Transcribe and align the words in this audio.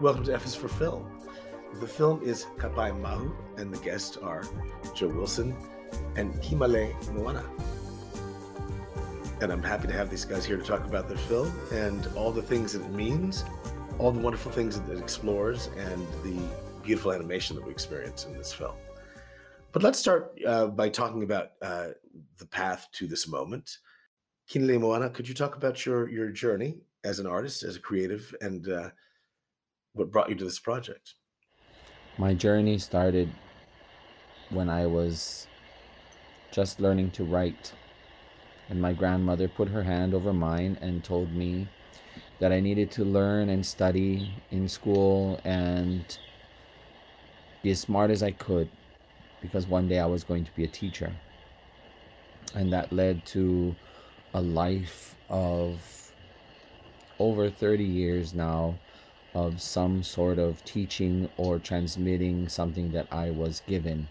Welcome 0.00 0.22
to 0.26 0.32
F 0.32 0.46
is 0.46 0.54
for 0.54 0.68
Film. 0.68 1.10
The 1.80 1.86
film 1.88 2.22
is 2.22 2.44
Kapaemahu, 2.56 3.34
and 3.56 3.74
the 3.74 3.78
guests 3.78 4.16
are 4.16 4.44
Joe 4.94 5.08
Wilson 5.08 5.56
and 6.14 6.32
Himale 6.34 6.94
Moana. 7.10 7.44
And 9.40 9.50
I'm 9.50 9.60
happy 9.60 9.88
to 9.88 9.92
have 9.94 10.08
these 10.08 10.24
guys 10.24 10.44
here 10.44 10.56
to 10.56 10.62
talk 10.62 10.84
about 10.84 11.08
their 11.08 11.18
film 11.18 11.52
and 11.72 12.06
all 12.14 12.30
the 12.30 12.42
things 12.42 12.74
that 12.74 12.82
it 12.82 12.92
means, 12.92 13.44
all 13.98 14.12
the 14.12 14.20
wonderful 14.20 14.52
things 14.52 14.80
that 14.80 14.88
it 14.88 15.00
explores, 15.00 15.68
and 15.76 16.06
the 16.22 16.40
beautiful 16.84 17.12
animation 17.12 17.56
that 17.56 17.64
we 17.64 17.72
experience 17.72 18.24
in 18.24 18.38
this 18.38 18.52
film. 18.52 18.76
But 19.72 19.82
let's 19.82 19.98
start 19.98 20.38
uh, 20.46 20.68
by 20.68 20.90
talking 20.90 21.24
about 21.24 21.54
uh, 21.60 21.88
the 22.36 22.46
path 22.46 22.86
to 22.92 23.08
this 23.08 23.26
moment. 23.26 23.78
Hinaleimoana, 24.48 25.12
could 25.12 25.28
you 25.28 25.34
talk 25.34 25.56
about 25.56 25.84
your 25.84 26.08
your 26.08 26.30
journey 26.30 26.82
as 27.02 27.18
an 27.18 27.26
artist, 27.26 27.64
as 27.64 27.74
a 27.74 27.80
creative, 27.80 28.32
and 28.40 28.68
uh, 28.68 28.90
what 29.98 30.12
brought 30.12 30.28
you 30.28 30.36
to 30.36 30.44
this 30.44 30.58
project? 30.58 31.14
My 32.16 32.32
journey 32.32 32.78
started 32.78 33.30
when 34.50 34.68
I 34.68 34.86
was 34.86 35.46
just 36.52 36.80
learning 36.80 37.10
to 37.12 37.24
write. 37.24 37.72
And 38.68 38.80
my 38.80 38.92
grandmother 38.92 39.48
put 39.48 39.68
her 39.68 39.82
hand 39.82 40.14
over 40.14 40.32
mine 40.32 40.78
and 40.80 41.02
told 41.02 41.32
me 41.32 41.68
that 42.38 42.52
I 42.52 42.60
needed 42.60 42.90
to 42.92 43.04
learn 43.04 43.48
and 43.48 43.64
study 43.64 44.30
in 44.50 44.68
school 44.68 45.40
and 45.44 46.18
be 47.62 47.70
as 47.70 47.80
smart 47.80 48.10
as 48.10 48.22
I 48.22 48.30
could 48.30 48.68
because 49.40 49.66
one 49.66 49.88
day 49.88 49.98
I 49.98 50.06
was 50.06 50.22
going 50.22 50.44
to 50.44 50.50
be 50.54 50.64
a 50.64 50.68
teacher. 50.68 51.12
And 52.54 52.72
that 52.72 52.92
led 52.92 53.24
to 53.26 53.74
a 54.34 54.40
life 54.40 55.16
of 55.28 56.12
over 57.18 57.50
30 57.50 57.84
years 57.84 58.34
now 58.34 58.78
of 59.34 59.60
some 59.60 60.02
sort 60.02 60.38
of 60.38 60.64
teaching 60.64 61.28
or 61.36 61.58
transmitting 61.58 62.48
something 62.48 62.92
that 62.92 63.06
I 63.12 63.30
was 63.30 63.62
given 63.66 64.08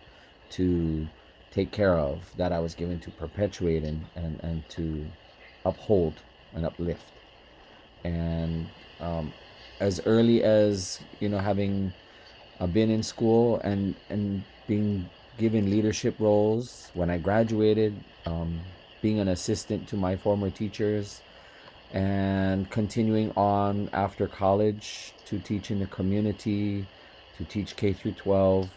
to 0.51 1.07
take 1.51 1.71
care 1.71 1.95
of, 1.95 2.31
that 2.37 2.51
I 2.51 2.59
was 2.59 2.75
given 2.75 2.99
to 3.01 3.11
perpetuate 3.11 3.83
and, 3.83 4.05
and, 4.15 4.39
and 4.43 4.69
to 4.69 5.05
uphold 5.65 6.13
and 6.53 6.65
uplift. 6.65 7.11
And 8.03 8.67
um, 8.99 9.33
as 9.79 9.99
early 10.05 10.43
as, 10.43 10.99
you 11.19 11.29
know, 11.29 11.39
having 11.39 11.93
uh, 12.59 12.67
been 12.67 12.89
in 12.89 13.03
school 13.03 13.59
and, 13.63 13.95
and 14.09 14.43
being 14.67 15.09
given 15.37 15.69
leadership 15.69 16.15
roles 16.19 16.89
when 16.93 17.09
I 17.09 17.17
graduated, 17.17 17.95
um, 18.25 18.59
being 19.01 19.19
an 19.19 19.27
assistant 19.27 19.87
to 19.89 19.95
my 19.95 20.15
former 20.15 20.49
teachers, 20.49 21.21
and 21.93 22.69
continuing 22.69 23.31
on 23.31 23.89
after 23.93 24.27
college 24.27 25.13
to 25.25 25.39
teach 25.39 25.71
in 25.71 25.79
the 25.79 25.87
community, 25.87 26.85
to 27.37 27.45
teach 27.45 27.75
K 27.75 27.93
through 27.93 28.13
12. 28.13 28.69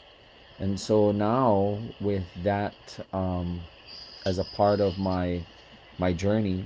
And 0.59 0.79
so 0.79 1.11
now, 1.11 1.79
with 2.01 2.25
that 2.43 2.75
um, 3.13 3.61
as 4.27 4.39
a 4.39 4.45
part 4.45 4.81
of 4.81 4.99
my 4.99 5.45
my 5.99 6.13
journey, 6.13 6.65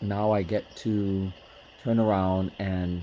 now 0.00 0.32
I 0.32 0.42
get 0.42 0.64
to 0.76 1.32
turn 1.84 1.98
around 1.98 2.50
and 2.58 3.02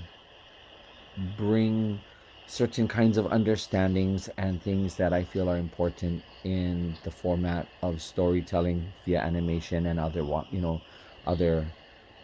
bring 1.36 2.00
certain 2.46 2.86
kinds 2.86 3.18
of 3.18 3.26
understandings 3.26 4.28
and 4.36 4.62
things 4.62 4.94
that 4.96 5.12
I 5.12 5.24
feel 5.24 5.48
are 5.48 5.56
important 5.56 6.22
in 6.44 6.94
the 7.02 7.10
format 7.10 7.66
of 7.82 8.00
storytelling 8.00 8.92
via 9.04 9.20
animation 9.20 9.86
and 9.86 9.98
other 9.98 10.20
you 10.50 10.60
know 10.60 10.80
other 11.26 11.66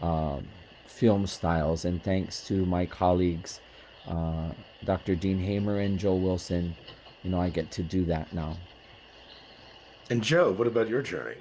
um, 0.02 0.46
film 0.86 1.26
styles. 1.26 1.84
And 1.84 2.02
thanks 2.02 2.46
to 2.48 2.66
my 2.66 2.84
colleagues, 2.84 3.60
uh, 4.06 4.50
Dr. 4.84 5.14
Dean 5.14 5.38
Hamer 5.38 5.78
and 5.78 5.98
Joe 5.98 6.16
Wilson, 6.16 6.74
you 7.22 7.30
know, 7.30 7.40
I 7.40 7.48
get 7.48 7.70
to 7.72 7.82
do 7.82 8.04
that 8.06 8.32
now. 8.32 8.56
And 10.10 10.22
Joe, 10.22 10.52
what 10.52 10.66
about 10.66 10.88
your 10.88 11.02
journey? 11.02 11.36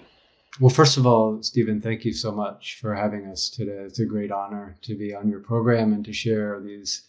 Well, 0.59 0.69
first 0.69 0.97
of 0.97 1.07
all, 1.07 1.41
Stephen, 1.41 1.81
thank 1.81 2.05
you 2.05 2.13
so 2.13 2.31
much 2.31 2.77
for 2.79 2.93
having 2.93 3.25
us 3.27 3.49
today. 3.49 3.83
It's 3.85 3.99
a 3.99 4.05
great 4.05 4.31
honor 4.31 4.77
to 4.83 4.95
be 4.95 5.13
on 5.15 5.29
your 5.29 5.39
program 5.39 5.93
and 5.93 6.03
to 6.05 6.13
share 6.13 6.59
these, 6.59 7.03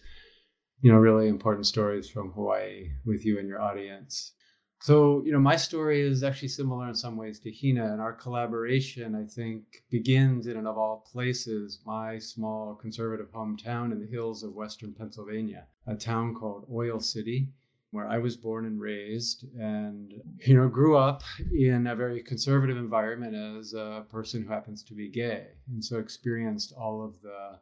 you 0.81 0.93
know, 0.93 0.99
really 0.99 1.29
important 1.29 1.67
stories 1.67 2.09
from 2.09 2.33
Hawaii 2.33 2.91
with 3.05 3.25
you 3.25 3.39
and 3.39 3.49
your 3.49 3.61
audience. 3.61 4.33
So, 4.83 5.23
you 5.25 5.31
know, 5.31 5.39
my 5.39 5.55
story 5.55 6.01
is 6.01 6.25
actually 6.25 6.49
similar 6.49 6.89
in 6.89 6.95
some 6.97 7.17
ways 7.17 7.39
to 7.41 7.53
Hina, 7.53 7.93
and 7.93 8.01
our 8.01 8.13
collaboration, 8.13 9.15
I 9.15 9.25
think, 9.33 9.63
begins 9.91 10.49
in 10.49 10.57
and 10.57 10.67
of 10.67 10.77
all 10.77 11.07
places, 11.13 11.79
my 11.87 12.19
small 12.19 12.75
conservative 12.75 13.31
hometown 13.31 13.93
in 13.93 14.01
the 14.01 14.11
hills 14.11 14.43
of 14.43 14.57
Western 14.57 14.93
Pennsylvania, 14.93 15.69
a 15.87 15.95
town 15.95 16.35
called 16.35 16.67
Oil 16.69 16.99
City, 16.99 17.47
where 17.93 18.09
I 18.09 18.19
was 18.19 18.37
born 18.37 18.67
and 18.67 18.81
raised, 18.81 19.45
and, 19.57 20.15
you 20.45 20.57
know, 20.57 20.67
grew 20.67 20.97
up 20.97 21.23
in 21.53 21.87
a 21.87 21.95
very 21.95 22.21
conservative 22.21 22.77
environment 22.77 23.37
as 23.37 23.75
a 23.75 24.05
person 24.11 24.43
who 24.43 24.49
happens 24.49 24.83
to 24.83 24.95
be 24.95 25.09
gay. 25.09 25.47
And 25.69 25.85
so 25.85 25.99
experienced 25.99 26.73
all 26.77 27.05
of 27.05 27.23
the 27.23 27.61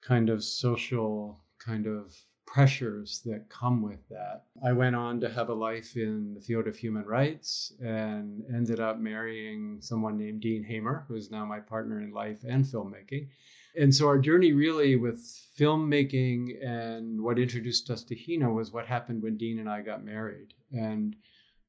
kind 0.00 0.30
of 0.30 0.42
social 0.42 1.44
kind 1.58 1.86
of 1.86 2.16
pressures 2.46 3.22
that 3.24 3.48
come 3.48 3.82
with 3.82 4.06
that. 4.10 4.44
I 4.64 4.72
went 4.72 4.96
on 4.96 5.20
to 5.20 5.28
have 5.30 5.48
a 5.48 5.54
life 5.54 5.96
in 5.96 6.34
the 6.34 6.40
field 6.40 6.66
of 6.66 6.76
human 6.76 7.04
rights 7.04 7.72
and 7.80 8.42
ended 8.54 8.80
up 8.80 8.98
marrying 8.98 9.78
someone 9.80 10.18
named 10.18 10.40
Dean 10.40 10.62
Hamer, 10.64 11.04
who 11.08 11.14
is 11.14 11.30
now 11.30 11.44
my 11.44 11.60
partner 11.60 12.00
in 12.00 12.12
life 12.12 12.44
and 12.46 12.64
filmmaking. 12.64 13.28
And 13.74 13.94
so 13.94 14.06
our 14.06 14.18
journey 14.18 14.52
really 14.52 14.96
with 14.96 15.18
filmmaking 15.58 16.62
and 16.62 17.22
what 17.22 17.38
introduced 17.38 17.88
us 17.90 18.04
to 18.04 18.16
Hina 18.16 18.52
was 18.52 18.70
what 18.70 18.86
happened 18.86 19.22
when 19.22 19.38
Dean 19.38 19.58
and 19.58 19.68
I 19.68 19.80
got 19.80 20.04
married. 20.04 20.52
And 20.72 21.16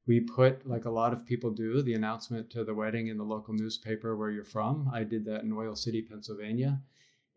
we 0.06 0.20
put, 0.20 0.68
like 0.68 0.84
a 0.84 0.90
lot 0.90 1.14
of 1.14 1.24
people 1.24 1.50
do, 1.50 1.80
the 1.80 1.94
announcement 1.94 2.50
to 2.50 2.62
the 2.62 2.74
wedding 2.74 3.08
in 3.08 3.16
the 3.16 3.24
local 3.24 3.54
newspaper 3.54 4.16
where 4.16 4.30
you're 4.30 4.44
from. 4.44 4.90
I 4.92 5.02
did 5.02 5.24
that 5.24 5.44
in 5.44 5.52
Oil 5.52 5.74
City, 5.74 6.02
Pennsylvania. 6.02 6.78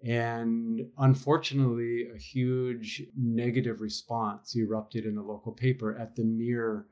And 0.03 0.81
unfortunately, 0.97 2.07
a 2.13 2.17
huge 2.17 3.03
negative 3.15 3.81
response 3.81 4.55
erupted 4.55 5.05
in 5.05 5.15
the 5.15 5.23
local 5.23 5.51
paper 5.51 5.97
at 5.97 6.15
the 6.15 6.23
mere 6.23 6.85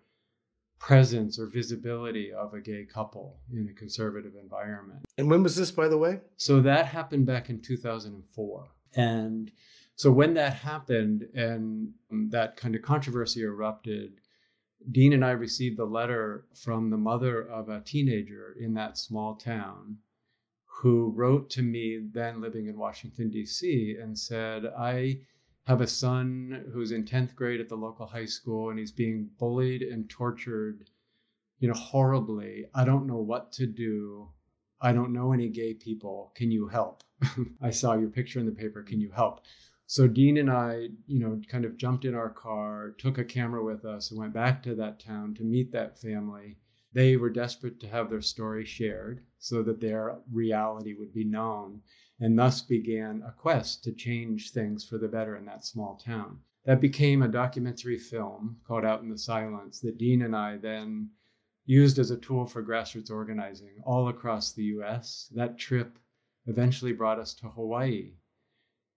presence 0.80 1.40
or 1.40 1.48
visibility 1.48 2.32
of 2.34 2.54
a 2.54 2.62
gay 2.62 2.86
couple 2.86 3.40
in 3.52 3.70
a 3.70 3.74
conservative 3.74 4.34
environment. 4.42 5.06
And 5.18 5.30
when 5.30 5.44
was 5.44 5.56
this, 5.56 5.72
by 5.72 5.88
the 5.88 5.98
way? 5.98 6.20
So 6.38 6.62
that 6.62 6.88
happened 6.88 7.26
back 7.26 7.50
in 7.50 7.62
2004. 7.62 8.68
And 8.96 9.52
so 9.96 10.12
when 10.12 10.34
that 10.34 10.54
happened 10.54 11.28
and 11.34 11.94
that 12.32 12.58
kind 12.58 12.76
of 12.76 12.82
controversy 12.82 13.44
erupted, 13.44 14.20
Dean 14.92 15.14
and 15.14 15.24
I 15.24 15.32
received 15.32 15.80
a 15.80 15.86
letter 15.86 16.46
from 16.54 16.90
the 16.90 16.98
mother 16.98 17.42
of 17.48 17.70
a 17.70 17.82
teenager 17.82 18.56
in 18.60 18.74
that 18.74 18.98
small 18.98 19.36
town 19.36 19.98
who 20.82 21.14
wrote 21.16 21.50
to 21.50 21.62
me 21.62 22.02
then 22.12 22.42
living 22.42 22.68
in 22.68 22.78
Washington, 22.78 23.30
D.C., 23.30 23.96
and 24.02 24.18
said, 24.18 24.66
I 24.78 25.20
have 25.68 25.80
a 25.80 25.88
son 25.88 26.66
who's 26.74 26.92
in 26.92 27.06
10th 27.06 27.34
grade 27.34 27.62
at 27.62 27.70
the 27.70 27.76
local 27.76 28.06
high 28.06 28.26
school 28.26 28.70
and 28.70 28.78
he's 28.78 28.92
being 28.92 29.30
bullied 29.40 29.82
and 29.82 30.10
tortured, 30.10 30.90
you 31.60 31.70
know, 31.70 31.74
horribly. 31.74 32.66
I 32.76 32.84
don't 32.84 33.08
know 33.08 33.22
what 33.22 33.54
to 33.54 33.66
do. 33.66 34.30
I 34.82 34.92
don't 34.92 35.14
know 35.14 35.32
any 35.32 35.48
gay 35.48 35.74
people. 35.74 36.34
Can 36.36 36.52
you 36.52 36.68
help? 36.68 37.04
I 37.62 37.70
saw 37.70 37.94
your 37.94 38.10
picture 38.10 38.40
in 38.40 38.46
the 38.46 38.52
paper. 38.52 38.84
Can 38.84 39.00
you 39.00 39.12
help? 39.12 39.42
So 39.88 40.08
Dean 40.08 40.38
and 40.38 40.52
I, 40.52 40.90
you 41.08 41.20
know, 41.20 41.42
kind 41.48 41.64
of 41.64 41.78
jumped 41.78 42.04
in 42.04 42.16
our 42.16 42.30
car, 42.30 42.96
took 42.98 43.18
a 43.18 43.24
camera 43.24 43.64
with 43.64 43.86
us, 43.86 44.12
and 44.12 44.20
went 44.20 44.34
back 44.34 44.62
to 44.64 44.76
that 44.76 45.00
town 45.00 45.36
to 45.36 45.44
meet 45.44 45.72
that 45.72 45.98
family 45.98 46.58
they 46.96 47.18
were 47.18 47.30
desperate 47.30 47.78
to 47.82 47.88
have 47.90 48.10
their 48.10 48.22
story 48.22 48.64
shared 48.64 49.22
so 49.38 49.62
that 49.62 49.82
their 49.82 50.16
reality 50.32 50.94
would 50.94 51.14
be 51.14 51.26
known, 51.26 51.82
and 52.22 52.40
thus 52.40 52.62
began 52.62 53.22
a 53.28 53.32
quest 53.34 53.84
to 53.84 53.92
change 53.92 54.52
things 54.52 54.86
for 54.86 54.98
the 54.98 55.10
better 55.10 55.36
in 55.36 55.44
that 55.46 55.66
small 55.66 56.02
town. 56.04 56.40
That 56.64 56.80
became 56.80 57.22
a 57.22 57.28
documentary 57.28 58.00
film 58.00 58.58
called 58.66 58.86
Out 58.86 59.02
in 59.02 59.10
the 59.10 59.18
Silence 59.18 59.82
that 59.82 59.98
Dean 59.98 60.22
and 60.22 60.34
I 60.34 60.56
then 60.56 61.10
used 61.66 62.00
as 62.00 62.12
a 62.12 62.18
tool 62.18 62.46
for 62.46 62.64
grassroots 62.64 63.12
organizing 63.12 63.82
all 63.84 64.08
across 64.08 64.54
the 64.54 64.64
US. 64.64 65.30
That 65.36 65.58
trip 65.58 66.00
eventually 66.48 66.94
brought 66.94 67.20
us 67.20 67.34
to 67.36 67.50
Hawaii. 67.50 68.14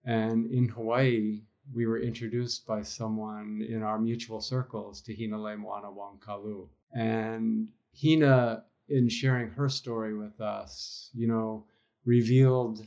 And 0.05 0.49
in 0.51 0.69
Hawaii, 0.69 1.41
we 1.73 1.85
were 1.85 1.99
introduced 1.99 2.65
by 2.65 2.81
someone 2.81 3.61
in 3.67 3.83
our 3.83 3.99
mutual 3.99 4.39
circles 4.39 5.01
to 5.01 5.13
Hinaleimoana 5.13 5.93
Wong-Kalu. 5.93 6.69
And 6.95 7.67
Hina, 8.01 8.63
in 8.87 9.07
sharing 9.07 9.49
her 9.49 9.69
story 9.69 10.17
with 10.17 10.41
us, 10.41 11.11
you 11.13 11.27
know, 11.27 11.65
revealed 12.05 12.85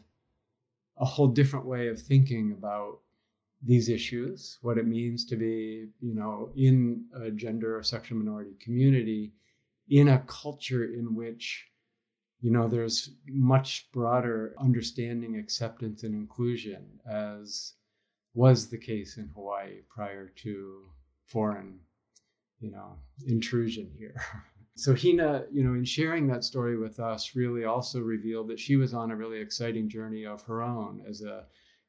a 0.98 1.04
whole 1.04 1.28
different 1.28 1.66
way 1.66 1.88
of 1.88 2.00
thinking 2.00 2.52
about 2.52 2.98
these 3.64 3.88
issues, 3.88 4.58
what 4.62 4.78
it 4.78 4.86
means 4.86 5.24
to 5.26 5.36
be, 5.36 5.88
you 6.00 6.14
know, 6.14 6.50
in 6.56 7.04
a 7.14 7.30
gender 7.30 7.78
or 7.78 7.82
sexual 7.82 8.18
minority 8.18 8.56
community, 8.60 9.32
in 9.88 10.08
a 10.08 10.24
culture 10.26 10.84
in 10.84 11.14
which, 11.14 11.68
you 12.40 12.50
know, 12.50 12.66
there's 12.66 13.10
much 13.28 13.88
broader 13.92 14.54
understanding, 14.58 15.36
acceptance, 15.36 16.02
and 16.02 16.14
inclusion 16.14 16.84
as 17.08 17.74
was 18.34 18.68
the 18.68 18.78
case 18.78 19.16
in 19.16 19.28
Hawaii 19.34 19.80
prior 19.88 20.28
to 20.36 20.88
foreign, 21.26 21.78
you 22.60 22.70
know, 22.70 22.96
intrusion 23.26 23.90
here. 23.96 24.16
So 24.74 24.94
Hina, 24.96 25.44
you 25.52 25.62
know, 25.62 25.74
in 25.74 25.84
sharing 25.84 26.26
that 26.28 26.44
story 26.44 26.78
with 26.78 26.98
us, 26.98 27.36
really 27.36 27.64
also 27.64 28.00
revealed 28.00 28.48
that 28.48 28.58
she 28.58 28.76
was 28.76 28.94
on 28.94 29.10
a 29.10 29.16
really 29.16 29.38
exciting 29.38 29.88
journey 29.88 30.24
of 30.24 30.42
her 30.42 30.62
own 30.62 31.02
as 31.06 31.22
a 31.22 31.44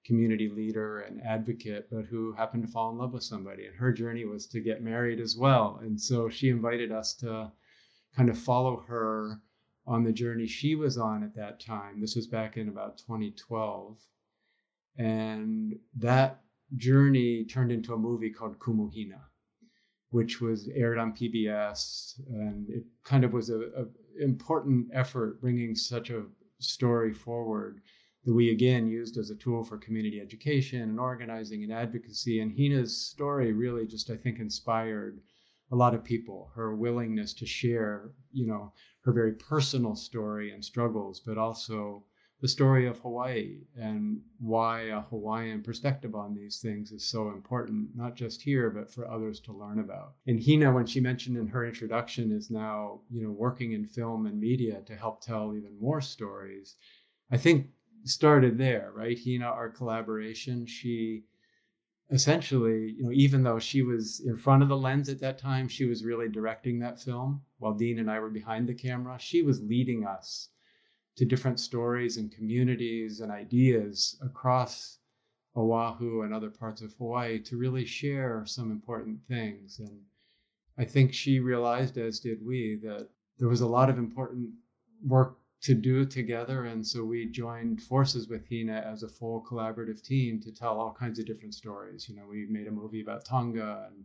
community 0.06 0.50
leader 0.50 1.00
and 1.00 1.22
advocate, 1.22 1.88
but 1.90 2.06
who 2.06 2.34
happened 2.34 2.64
to 2.64 2.72
fall 2.72 2.92
in 2.92 2.98
love 2.98 3.14
with 3.14 3.24
somebody. 3.24 3.68
And 3.68 3.76
her 3.78 3.94
journey 3.94 4.26
was 4.26 4.48
to 4.48 4.60
get 4.60 4.84
married 4.84 5.22
as 5.22 5.38
well. 5.38 5.80
And 5.82 6.00
so 6.00 6.28
she 6.28 6.50
invited 6.50 6.92
us 6.92 7.14
to 7.16 7.52
kind 8.16 8.30
of 8.30 8.38
follow 8.38 8.84
her 8.88 9.40
on 9.88 10.04
the 10.04 10.12
journey 10.12 10.46
she 10.46 10.76
was 10.76 10.98
on 10.98 11.24
at 11.24 11.36
that 11.36 11.62
time. 11.62 12.02
This 12.02 12.18
was 12.18 12.28
back 12.28 12.58
in 12.58 12.68
about 12.68 12.98
2012. 12.98 13.98
And 14.98 15.80
that 15.98 16.42
journey 16.76 17.46
turned 17.46 17.72
into 17.72 17.94
a 17.94 17.98
movie 17.98 18.30
called 18.30 18.60
Kumu 18.60 18.94
Hina 18.94 19.22
which 20.14 20.40
was 20.40 20.70
aired 20.76 21.00
on 21.00 21.12
PBS, 21.12 22.20
and 22.30 22.70
it 22.70 22.84
kind 23.04 23.24
of 23.24 23.34
was 23.34 23.50
a, 23.50 23.62
a 23.62 23.86
important 24.22 24.88
effort 24.94 25.42
bringing 25.42 25.74
such 25.74 26.12
a 26.12 26.22
story 26.60 27.12
forward 27.12 27.82
that 28.24 28.34
we 28.34 28.52
again 28.52 28.88
used 28.88 29.18
as 29.18 29.32
a 29.32 29.36
tool 29.36 29.64
for 29.64 29.80
community 29.80 30.22
education 30.22 30.84
and 30.84 31.00
organizing 31.00 31.64
and 31.64 31.74
advocacy. 31.74 32.42
And 32.42 32.52
Hina's 32.52 32.96
story 32.96 33.54
really 33.54 33.88
just, 33.88 34.12
I 34.12 34.16
think, 34.16 34.38
inspired 34.38 35.20
a 35.72 35.76
lot 35.76 35.96
of 35.96 36.04
people. 36.04 36.52
Her 36.54 36.76
willingness 36.76 37.34
to 37.34 37.48
share, 37.48 38.12
you 38.32 38.46
know, 38.46 38.72
her 39.06 39.14
very 39.14 39.34
personal 39.34 39.96
story 39.96 40.52
and 40.52 40.64
struggles, 40.64 41.22
but 41.26 41.40
also 41.40 42.04
the 42.44 42.50
story 42.50 42.88
of 42.88 43.00
Hawaii 43.00 43.60
and 43.78 44.20
why 44.38 44.82
a 44.82 45.00
Hawaiian 45.00 45.64
perspective 45.64 46.14
on 46.14 46.36
these 46.36 46.60
things 46.60 46.92
is 46.92 47.10
so 47.10 47.30
important, 47.30 47.96
not 47.96 48.16
just 48.16 48.42
here, 48.42 48.70
but 48.70 48.94
for 48.94 49.10
others 49.10 49.40
to 49.40 49.54
learn 49.54 49.80
about. 49.80 50.16
And 50.28 50.44
Hina, 50.46 50.70
when 50.74 50.86
she 50.86 51.00
mentioned 51.00 51.38
in 51.38 51.48
her 51.48 51.66
introduction, 51.66 52.34
is 52.34 52.52
now, 52.52 53.00
you 53.10 53.24
know, 53.24 53.32
working 53.32 53.72
in 53.72 53.86
film 53.86 54.26
and 54.26 54.38
media 54.38 54.82
to 54.88 54.94
help 54.94 55.22
tell 55.22 55.56
even 55.56 55.80
more 55.80 56.02
stories. 56.02 56.76
I 57.32 57.38
think 57.38 57.68
started 58.04 58.58
there, 58.58 58.92
right? 58.94 59.18
Hina, 59.18 59.46
our 59.46 59.70
collaboration, 59.70 60.66
she 60.66 61.24
essentially, 62.12 62.94
you 62.98 63.04
know, 63.06 63.12
even 63.14 63.44
though 63.44 63.58
she 63.58 63.84
was 63.84 64.20
in 64.20 64.36
front 64.36 64.64
of 64.64 64.68
the 64.68 64.76
lens 64.76 65.08
at 65.08 65.22
that 65.22 65.40
time, 65.40 65.70
she 65.70 65.86
was 65.86 66.04
really 66.04 66.28
directing 66.28 66.78
that 66.80 67.00
film 67.00 67.42
while 67.60 67.74
Dean 67.74 68.00
and 68.00 68.12
I 68.12 68.20
were 68.20 68.30
behind 68.30 68.68
the 68.68 68.74
camera. 68.74 69.18
She 69.18 69.44
was 69.44 69.62
leading 69.62 70.06
us 70.06 70.50
to 71.16 71.26
different 71.26 71.60
stories 71.60 72.18
and 72.18 72.32
communities 72.32 73.20
and 73.20 73.32
ideas 73.32 74.18
across 74.22 74.98
Oahu 75.56 76.22
and 76.22 76.34
other 76.34 76.50
parts 76.50 76.82
of 76.82 76.94
Hawaii 76.96 77.40
to 77.40 77.58
really 77.58 77.86
share 77.86 78.44
some 78.46 78.72
important 78.72 79.20
things. 79.28 79.80
And 79.80 80.02
I 80.78 80.86
think 80.86 81.14
she 81.14 81.40
realized, 81.40 81.98
as 81.98 82.20
did 82.20 82.44
we, 82.44 82.80
that 82.84 83.08
there 83.38 83.48
was 83.48 83.62
a 83.62 83.68
lot 83.68 83.90
of 83.90 83.98
important 83.98 84.50
work 85.06 85.38
to 85.62 85.74
do 85.74 86.06
together. 86.06 86.66
And 86.66 86.86
so 86.86 87.06
we 87.06 87.28
joined 87.28 87.82
forces 87.82 88.28
with 88.28 88.50
Hina 88.50 88.84
as 88.86 89.04
a 89.04 89.08
full 89.08 89.46
collaborative 89.50 90.04
team 90.04 90.42
to 90.42 90.52
tell 90.52 90.80
all 90.80 90.94
kinds 90.94 91.20
of 91.20 91.26
different 91.26 91.54
stories. 91.54 92.10
You 92.10 92.16
know, 92.16 92.26
we 92.30 92.48
made 92.50 92.68
a 92.68 92.72
movie 92.72 93.02
about 93.02 93.24
Tonga 93.24 93.88
and 93.88 94.04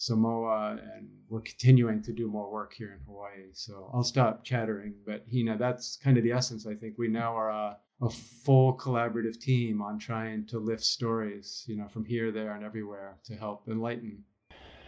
Samoa, 0.00 0.78
and 0.94 1.10
we're 1.28 1.42
continuing 1.42 2.02
to 2.02 2.14
do 2.14 2.26
more 2.26 2.50
work 2.50 2.72
here 2.72 2.92
in 2.94 3.04
Hawaii. 3.04 3.50
So 3.52 3.90
I'll 3.92 4.02
stop 4.02 4.42
chattering, 4.42 4.94
but 5.04 5.26
Hina, 5.30 5.58
that's 5.58 5.98
kind 5.98 6.16
of 6.16 6.24
the 6.24 6.32
essence. 6.32 6.66
I 6.66 6.74
think 6.74 6.94
we 6.96 7.06
now 7.06 7.36
are 7.36 7.50
a, 7.50 7.76
a 8.00 8.08
full 8.08 8.78
collaborative 8.78 9.38
team 9.38 9.82
on 9.82 9.98
trying 9.98 10.46
to 10.46 10.58
lift 10.58 10.82
stories, 10.82 11.64
you 11.66 11.76
know, 11.76 11.86
from 11.86 12.06
here, 12.06 12.32
there, 12.32 12.54
and 12.54 12.64
everywhere 12.64 13.18
to 13.24 13.34
help 13.36 13.68
enlighten. 13.68 14.24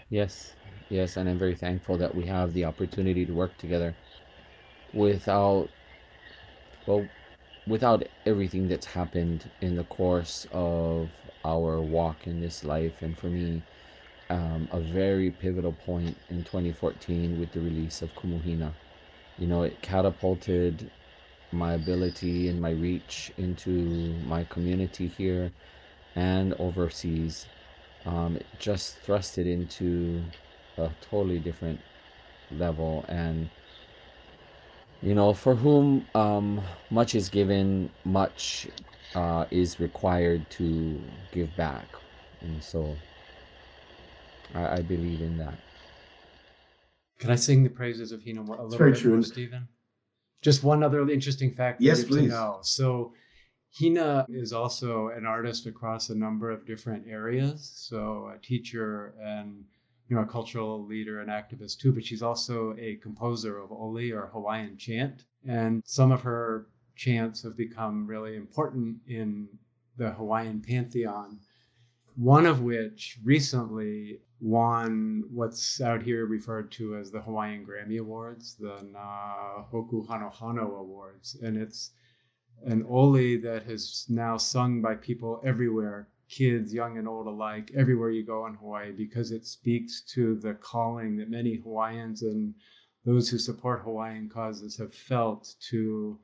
Yes, 0.08 0.54
yes, 0.88 1.18
and 1.18 1.28
I'm 1.28 1.38
very 1.38 1.56
thankful 1.56 1.98
that 1.98 2.14
we 2.14 2.24
have 2.24 2.54
the 2.54 2.64
opportunity 2.64 3.26
to 3.26 3.34
work 3.34 3.58
together 3.58 3.94
without, 4.94 5.68
well, 6.86 7.06
without 7.66 8.02
everything 8.24 8.66
that's 8.66 8.86
happened 8.86 9.50
in 9.60 9.76
the 9.76 9.84
course 9.84 10.46
of 10.52 11.10
our 11.44 11.82
walk 11.82 12.26
in 12.26 12.40
this 12.40 12.64
life. 12.64 13.02
And 13.02 13.16
for 13.16 13.26
me, 13.26 13.62
um, 14.32 14.66
a 14.72 14.80
very 14.80 15.30
pivotal 15.30 15.72
point 15.72 16.16
in 16.30 16.42
2014 16.42 17.38
with 17.38 17.52
the 17.52 17.60
release 17.60 18.00
of 18.00 18.14
Kumu 18.14 18.42
Hina. 18.42 18.72
You 19.38 19.46
know, 19.46 19.62
it 19.62 19.80
catapulted 19.82 20.90
my 21.52 21.74
ability 21.74 22.48
and 22.48 22.58
my 22.58 22.70
reach 22.70 23.30
into 23.36 23.70
my 24.26 24.44
community 24.44 25.06
here 25.06 25.52
and 26.16 26.54
overseas. 26.54 27.46
Um, 28.06 28.36
it 28.36 28.46
just 28.58 28.96
thrust 29.00 29.36
it 29.36 29.46
into 29.46 30.22
a 30.78 30.90
totally 31.02 31.38
different 31.38 31.80
level 32.50 33.04
and 33.08 33.48
you 35.02 35.14
know 35.14 35.32
for 35.32 35.54
whom 35.54 36.06
um, 36.14 36.60
much 36.90 37.14
is 37.14 37.28
given 37.28 37.90
much 38.04 38.68
uh, 39.14 39.44
is 39.50 39.78
required 39.80 40.48
to 40.50 41.00
give 41.32 41.54
back 41.56 41.86
and 42.40 42.62
so 42.62 42.96
I, 44.54 44.76
I 44.76 44.82
believe 44.82 45.20
in 45.20 45.36
that. 45.38 45.54
Can 47.18 47.30
I 47.30 47.36
sing 47.36 47.62
the 47.62 47.70
praises 47.70 48.10
of 48.12 48.24
Hina 48.24 48.42
a 48.42 48.42
little 48.42 48.68
very 48.76 48.92
bit 48.92 49.00
true. 49.00 49.12
more, 49.14 49.22
Stephen? 49.22 49.68
Just 50.40 50.64
one 50.64 50.82
other 50.82 51.08
interesting 51.08 51.52
fact 51.52 51.78
for 51.78 51.84
Yes, 51.84 52.00
you 52.00 52.06
please. 52.06 52.22
to 52.22 52.28
know. 52.28 52.58
So 52.62 53.12
Hina 53.78 54.26
is 54.28 54.52
also 54.52 55.08
an 55.08 55.24
artist 55.24 55.66
across 55.66 56.10
a 56.10 56.14
number 56.14 56.50
of 56.50 56.66
different 56.66 57.06
areas. 57.08 57.70
So 57.74 58.32
a 58.34 58.38
teacher 58.38 59.14
and 59.22 59.64
you 60.08 60.16
know 60.16 60.22
a 60.22 60.26
cultural 60.26 60.84
leader 60.84 61.20
and 61.20 61.30
activist 61.30 61.78
too, 61.78 61.92
but 61.92 62.04
she's 62.04 62.22
also 62.22 62.74
a 62.78 62.96
composer 62.96 63.58
of 63.58 63.70
Oli 63.70 64.10
or 64.10 64.26
Hawaiian 64.32 64.76
chant. 64.76 65.24
And 65.46 65.82
some 65.86 66.10
of 66.12 66.22
her 66.22 66.66
chants 66.96 67.42
have 67.42 67.56
become 67.56 68.06
really 68.06 68.36
important 68.36 68.96
in 69.06 69.48
the 69.96 70.10
Hawaiian 70.10 70.60
pantheon. 70.60 71.38
One 72.16 72.44
of 72.46 72.60
which 72.60 73.18
recently 73.24 74.18
won 74.42 75.22
what's 75.30 75.80
out 75.80 76.02
here 76.02 76.26
referred 76.26 76.72
to 76.72 76.96
as 76.96 77.12
the 77.12 77.22
Hawaiian 77.22 77.64
Grammy 77.64 78.00
Awards, 78.00 78.56
the 78.56 78.82
Na 78.90 79.62
Hoku 79.72 80.04
Hanohano 80.08 80.80
Awards. 80.80 81.36
And 81.42 81.56
it's 81.56 81.92
an 82.64 82.84
oli 82.88 83.36
that 83.36 83.62
has 83.64 84.04
now 84.08 84.36
sung 84.36 84.82
by 84.82 84.96
people 84.96 85.40
everywhere, 85.44 86.08
kids, 86.28 86.74
young 86.74 86.98
and 86.98 87.06
old 87.06 87.28
alike, 87.28 87.70
everywhere 87.76 88.10
you 88.10 88.24
go 88.24 88.46
in 88.46 88.54
Hawaii, 88.54 88.90
because 88.90 89.30
it 89.30 89.46
speaks 89.46 90.02
to 90.14 90.34
the 90.34 90.54
calling 90.54 91.16
that 91.18 91.30
many 91.30 91.56
Hawaiians 91.56 92.22
and 92.22 92.52
those 93.04 93.28
who 93.28 93.38
support 93.38 93.82
Hawaiian 93.82 94.28
causes 94.28 94.76
have 94.76 94.92
felt 94.92 95.54
to 95.70 96.18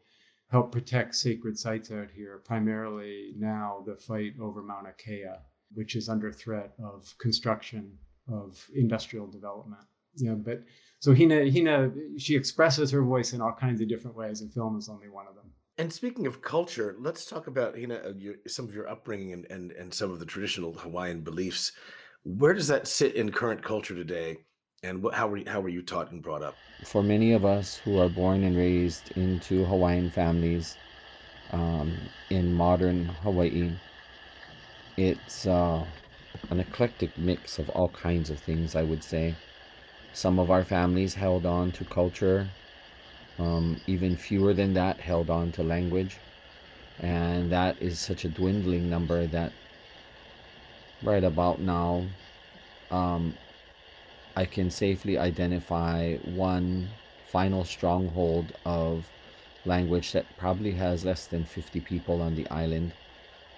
help 0.51 0.73
protect 0.73 1.15
sacred 1.15 1.57
sites 1.57 1.93
out 1.93 2.11
here, 2.11 2.43
primarily 2.45 3.35
now 3.37 3.85
the 3.87 3.95
fight 3.95 4.33
over 4.41 4.61
Mauna 4.61 4.93
Kea 4.99 5.27
which 5.75 5.97
is 5.97 6.09
under 6.09 6.33
threat 6.33 6.73
of 6.83 7.15
construction 7.19 7.99
of 8.31 8.65
industrial 8.75 9.27
development. 9.27 9.83
Yeah, 10.17 10.35
but 10.35 10.63
so 11.01 11.15
Hina, 11.15 11.51
Hina, 11.51 11.93
she 12.19 12.35
expresses 12.35 12.91
her 12.91 13.03
voice 13.03 13.33
in 13.33 13.41
all 13.41 13.53
kinds 13.53 13.81
of 13.81 13.89
different 13.89 14.17
ways, 14.17 14.41
and 14.41 14.53
film 14.53 14.77
is 14.77 14.89
only 14.89 15.09
one 15.09 15.27
of 15.29 15.35
them. 15.35 15.53
And 15.77 15.93
speaking 15.93 16.27
of 16.27 16.43
culture, 16.43 16.97
let's 16.99 17.25
talk 17.25 17.47
about 17.47 17.79
you 17.79 17.87
know 17.87 18.15
your, 18.19 18.35
some 18.49 18.65
of 18.65 18.75
your 18.75 18.89
upbringing 18.89 19.33
and, 19.33 19.47
and 19.51 19.73
and 19.73 19.95
some 19.95 20.11
of 20.11 20.19
the 20.19 20.27
traditional 20.27 20.73
Hawaiian 20.73 21.21
beliefs. 21.21 21.73
Where 22.25 22.53
does 22.53 22.67
that 22.67 22.89
sit 22.89 23.15
in 23.15 23.31
current 23.31 23.63
culture 23.63 23.95
today, 23.95 24.39
and 24.83 25.01
what, 25.03 25.15
how 25.15 25.29
were 25.29 25.37
you, 25.37 25.45
how 25.47 25.61
were 25.61 25.69
you 25.69 25.83
taught 25.83 26.11
and 26.11 26.21
brought 26.21 26.43
up? 26.43 26.57
For 26.85 27.03
many 27.03 27.33
of 27.33 27.45
us 27.45 27.77
who 27.77 27.99
are 28.01 28.09
born 28.09 28.43
and 28.43 28.57
raised 28.57 29.13
into 29.17 29.65
Hawaiian 29.65 30.11
families 30.11 30.77
um, 31.53 31.97
in 32.31 32.53
modern 32.53 33.05
Hawaii, 33.05 33.73
it's 34.97 35.47
uh, 35.47 35.87
an 36.51 36.61
eclectic 36.61 37.17
mix 37.19 37.59
of 37.59 37.69
all 37.71 37.89
kinds 37.89 38.31
of 38.31 38.39
things, 38.39 38.75
I 38.75 38.83
would 38.83 39.03
say. 39.03 39.35
Some 40.13 40.39
of 40.39 40.51
our 40.51 40.65
families 40.65 41.15
held 41.15 41.47
on 41.47 41.73
to 41.73 41.85
culture, 41.85 42.49
um, 43.39 43.81
even 43.87 44.17
fewer 44.17 44.55
than 44.55 44.75
that 44.75 45.01
held 45.01 45.31
on 45.31 45.53
to 45.53 45.63
language. 45.63 46.17
And 47.01 47.53
that 47.53 47.81
is 47.81 47.99
such 47.99 48.25
a 48.25 48.29
dwindling 48.29 48.91
number 48.91 49.27
that 49.27 49.53
right 51.03 51.23
about 51.23 51.61
now, 51.61 52.07
um, 52.91 53.35
I 54.37 54.45
can 54.45 54.71
safely 54.71 55.19
identify 55.19 56.17
one 56.17 56.89
final 57.29 57.65
stronghold 57.65 58.53
of 58.65 59.09
language 59.65 60.13
that 60.13 60.25
probably 60.39 60.73
has 60.73 61.05
less 61.05 61.27
than 61.27 61.45
50 61.45 61.81
people 61.81 62.23
on 62.23 62.35
the 62.35 62.49
island. 62.49 62.93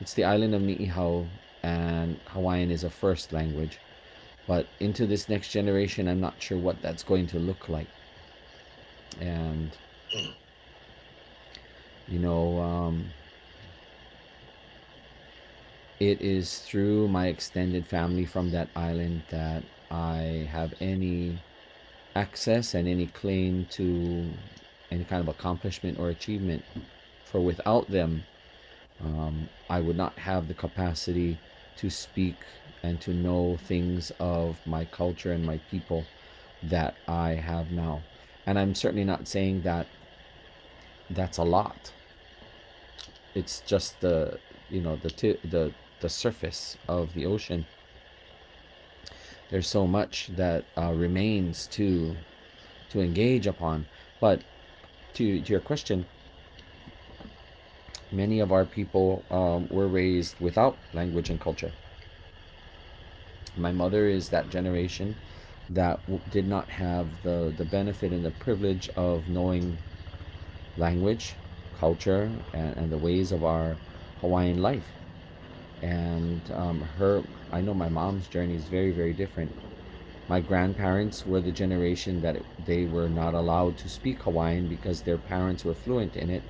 It's 0.00 0.14
the 0.14 0.24
island 0.24 0.54
of 0.54 0.62
Ni'ihau, 0.62 1.26
and 1.62 2.18
Hawaiian 2.26 2.70
is 2.70 2.84
a 2.84 2.90
first 2.90 3.32
language. 3.32 3.78
But 4.46 4.66
into 4.80 5.06
this 5.06 5.28
next 5.28 5.50
generation, 5.50 6.08
I'm 6.08 6.20
not 6.20 6.34
sure 6.38 6.58
what 6.58 6.80
that's 6.82 7.02
going 7.02 7.26
to 7.28 7.38
look 7.38 7.68
like. 7.68 7.86
And, 9.20 9.70
you 12.08 12.18
know, 12.18 12.60
um, 12.60 13.10
it 16.00 16.20
is 16.20 16.60
through 16.60 17.08
my 17.08 17.26
extended 17.26 17.86
family 17.86 18.24
from 18.24 18.50
that 18.52 18.68
island 18.74 19.22
that 19.30 19.62
I 19.90 20.48
have 20.50 20.74
any 20.80 21.42
access 22.16 22.74
and 22.74 22.88
any 22.88 23.06
claim 23.06 23.66
to 23.70 24.30
any 24.90 25.04
kind 25.04 25.20
of 25.20 25.28
accomplishment 25.28 25.98
or 25.98 26.08
achievement. 26.08 26.64
For 27.24 27.40
without 27.40 27.90
them, 27.90 28.24
um, 29.00 29.48
I 29.68 29.80
would 29.80 29.96
not 29.96 30.14
have 30.14 30.48
the 30.48 30.54
capacity 30.54 31.38
to 31.80 31.88
speak 31.88 32.36
and 32.82 33.00
to 33.00 33.12
know 33.12 33.56
things 33.56 34.12
of 34.20 34.58
my 34.66 34.84
culture 34.84 35.32
and 35.32 35.44
my 35.44 35.58
people 35.70 36.04
that 36.62 36.94
I 37.08 37.30
have 37.30 37.70
now. 37.70 38.02
And 38.46 38.58
I'm 38.58 38.74
certainly 38.74 39.04
not 39.04 39.26
saying 39.26 39.62
that 39.62 39.86
that's 41.08 41.38
a 41.38 41.42
lot. 41.42 41.92
It's 43.34 43.60
just 43.60 44.00
the 44.00 44.38
you 44.68 44.80
know 44.80 44.96
the 44.96 45.10
t- 45.10 45.38
the 45.44 45.72
the 46.00 46.08
surface 46.08 46.76
of 46.88 47.14
the 47.14 47.26
ocean. 47.26 47.66
There's 49.50 49.68
so 49.68 49.86
much 49.86 50.30
that 50.36 50.64
uh, 50.76 50.92
remains 50.92 51.66
to 51.78 52.16
to 52.90 53.00
engage 53.00 53.46
upon. 53.46 53.86
But 54.20 54.42
to 55.14 55.40
to 55.40 55.50
your 55.50 55.60
question, 55.60 56.06
many 58.12 58.40
of 58.40 58.52
our 58.52 58.64
people 58.64 59.24
um, 59.30 59.68
were 59.68 59.88
raised 59.88 60.38
without 60.40 60.76
language 60.92 61.30
and 61.30 61.40
culture. 61.40 61.72
My 63.56 63.72
mother 63.72 64.06
is 64.06 64.28
that 64.30 64.50
generation 64.50 65.16
that 65.68 66.00
w- 66.02 66.20
did 66.30 66.48
not 66.48 66.68
have 66.68 67.06
the, 67.22 67.52
the 67.56 67.64
benefit 67.64 68.12
and 68.12 68.24
the 68.24 68.30
privilege 68.32 68.88
of 68.90 69.28
knowing 69.28 69.78
language, 70.76 71.34
culture, 71.78 72.30
and, 72.52 72.76
and 72.76 72.92
the 72.92 72.98
ways 72.98 73.32
of 73.32 73.44
our 73.44 73.76
Hawaiian 74.20 74.60
life. 74.62 74.86
And 75.82 76.40
um, 76.52 76.80
her, 76.98 77.22
I 77.52 77.60
know 77.60 77.74
my 77.74 77.88
mom's 77.88 78.26
journey 78.28 78.54
is 78.54 78.64
very, 78.64 78.90
very 78.90 79.12
different. 79.12 79.54
My 80.28 80.40
grandparents 80.40 81.26
were 81.26 81.40
the 81.40 81.50
generation 81.50 82.20
that 82.22 82.36
it, 82.36 82.44
they 82.64 82.84
were 82.84 83.08
not 83.08 83.34
allowed 83.34 83.78
to 83.78 83.88
speak 83.88 84.22
Hawaiian 84.22 84.68
because 84.68 85.02
their 85.02 85.18
parents 85.18 85.64
were 85.64 85.74
fluent 85.74 86.16
in 86.16 86.30
it 86.30 86.42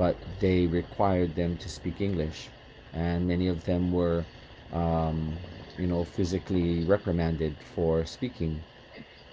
but 0.00 0.16
they 0.40 0.66
required 0.66 1.34
them 1.34 1.58
to 1.58 1.68
speak 1.68 2.00
English, 2.00 2.48
and 2.94 3.28
many 3.28 3.48
of 3.48 3.64
them 3.66 3.92
were, 3.92 4.24
um, 4.72 5.36
you 5.76 5.86
know, 5.86 6.04
physically 6.04 6.84
reprimanded 6.86 7.54
for 7.74 8.06
speaking 8.06 8.62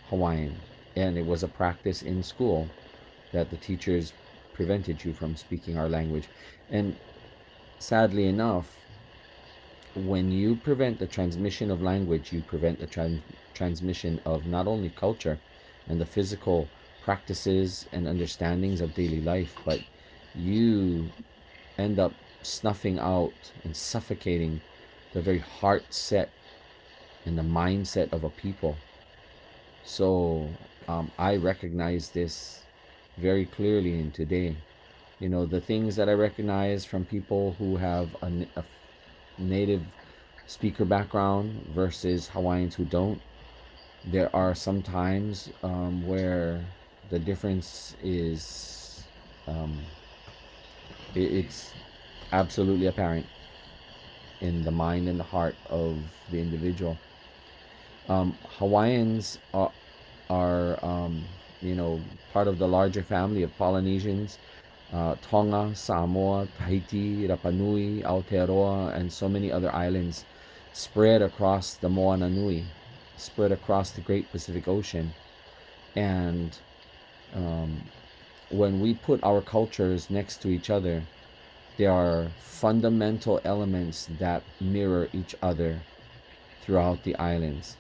Hawaiian, 0.10 0.54
and 0.94 1.18
it 1.18 1.26
was 1.26 1.42
a 1.42 1.48
practice 1.48 2.02
in 2.02 2.22
school 2.22 2.68
that 3.32 3.50
the 3.50 3.56
teachers 3.56 4.12
prevented 4.54 5.06
you 5.06 5.14
from 5.14 5.38
speaking 5.38 5.78
our 5.78 5.88
language, 5.88 6.28
and 6.70 6.98
sadly 7.80 8.28
enough, 8.28 8.68
when 9.96 10.34
you 10.34 10.58
prevent 10.58 11.00
the 11.00 11.08
transmission 11.08 11.72
of 11.72 11.82
language, 11.82 12.34
you 12.34 12.42
prevent 12.42 12.82
the 12.82 12.88
trans- 12.88 13.22
transmission 13.54 14.20
of 14.26 14.46
not 14.46 14.68
only 14.68 14.90
culture 14.90 15.40
and 15.88 16.02
the 16.02 16.06
physical 16.06 16.68
practices 17.06 17.88
and 17.94 18.06
understandings 18.06 18.82
of 18.82 18.94
daily 18.94 19.22
life, 19.22 19.56
but 19.64 19.80
you 20.38 21.10
end 21.78 22.00
up 22.00 22.14
snuffing 22.42 23.00
out 23.00 23.34
and 23.64 23.76
suffocating 23.76 24.62
the 25.14 25.22
very 25.22 25.40
heart 25.40 25.86
set 25.90 26.30
and 27.26 27.38
the 27.38 27.44
mindset 27.44 28.12
of 28.14 28.24
a 28.24 28.30
people. 28.30 28.78
So 29.84 30.50
um, 30.88 31.12
I 31.18 31.36
recognize 31.38 32.10
this 32.10 32.64
very 33.18 33.46
clearly 33.46 34.00
in 34.00 34.12
today. 34.12 34.56
You 35.20 35.30
know, 35.30 35.46
the 35.46 35.62
things 35.62 35.96
that 35.96 36.08
I 36.08 36.14
recognize 36.14 36.86
from 36.86 37.04
people 37.06 37.56
who 37.58 37.78
have 37.78 38.16
a, 38.22 38.48
a 38.56 38.64
native 39.38 39.82
speaker 40.46 40.86
background 40.86 41.66
versus 41.74 42.28
Hawaiians 42.30 42.76
who 42.76 42.86
don't. 42.86 43.20
There 44.06 44.34
are 44.36 44.56
some 44.56 44.82
times 44.82 45.50
um, 45.64 46.08
where 46.08 46.64
the 47.10 47.20
difference 47.20 47.96
is 48.04 49.04
um, 49.48 49.80
it's 51.16 51.74
absolutely 52.32 52.88
apparent 52.88 53.26
in 54.42 54.64
the 54.64 54.72
mind 54.72 55.08
and 55.08 55.20
the 55.20 55.24
heart 55.24 55.56
of 55.70 55.98
the 56.32 56.40
individual. 56.40 56.98
Um, 58.10 58.38
Hawaiians 58.58 59.40
are, 59.54 59.72
are 60.30 60.84
um, 60.86 61.26
you 61.62 61.76
know, 61.76 62.00
part 62.34 62.48
of 62.48 62.58
the 62.58 62.68
larger 62.68 63.04
family 63.04 63.44
of 63.44 63.56
Polynesians. 63.58 64.38
Uh, 64.94 65.16
Tonga, 65.22 65.76
Samoa, 65.76 66.48
Tahiti, 66.58 67.28
Rapa 67.28 67.54
Nui, 67.54 68.04
Aotearoa, 68.04 68.96
and 68.96 69.12
so 69.12 69.28
many 69.28 69.52
other 69.52 69.74
islands 69.74 70.24
spread 70.72 71.22
across 71.22 71.74
the 71.74 71.90
Moana 71.90 72.30
Nui, 72.30 72.64
spread 73.18 73.52
across 73.52 73.92
the 73.92 74.02
Great 74.02 74.32
Pacific 74.32 74.68
Ocean. 74.68 75.14
And 75.96 76.58
um, 77.34 77.82
when 78.50 78.80
we 78.80 78.94
put 78.94 79.24
our 79.24 79.42
cultures 79.42 80.10
next 80.10 80.42
to 80.42 80.50
each 80.50 80.70
other, 80.70 81.04
there 81.78 81.92
are 81.92 82.28
fundamental 82.40 83.40
elements 83.44 84.08
that 84.20 84.42
mirror 84.60 85.10
each 85.14 85.36
other 85.42 85.80
throughout 86.62 87.04
the 87.04 87.16
islands. 87.16 87.78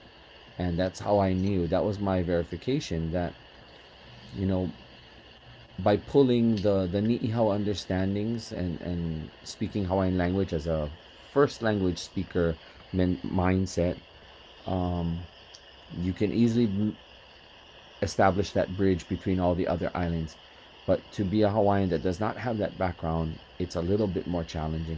And 0.60 0.78
that's 0.78 1.00
how 1.00 1.20
I 1.20 1.34
knew. 1.34 1.68
That 1.68 1.84
was 1.84 2.00
my 2.00 2.24
verification 2.24 3.12
that, 3.12 3.34
you 4.36 4.46
know, 4.46 4.72
by 5.80 5.98
pulling 5.98 6.56
the, 6.58 6.88
the 6.88 7.02
Ni'ihau 7.02 7.54
understandings 7.54 8.52
and, 8.52 8.82
and 8.82 9.30
speaking 9.44 9.86
Hawaiian 9.86 10.18
language 10.18 10.54
as 10.54 10.68
a 10.68 10.90
first 11.32 11.62
language 11.62 12.00
speaker 12.00 12.56
men, 12.94 13.18
mindset, 13.24 13.98
um, 14.66 15.20
you 16.00 16.14
can 16.14 16.32
easily 16.32 16.96
establish 18.02 18.52
that 18.52 18.76
bridge 18.76 19.08
between 19.08 19.40
all 19.40 19.56
the 19.56 19.68
other 19.68 19.92
islands. 19.94 20.36
But 20.88 21.01
to 21.12 21.25
be 21.25 21.41
a 21.41 21.50
Hawaiian 21.50 21.89
that 21.89 22.01
does 22.01 22.22
not 22.22 22.38
have 22.38 22.58
that 22.60 22.77
background, 22.77 23.38
it's 23.60 23.75
a 23.75 23.82
little 23.82 24.08
bit 24.08 24.25
more 24.25 24.46
challenging. 24.46 24.98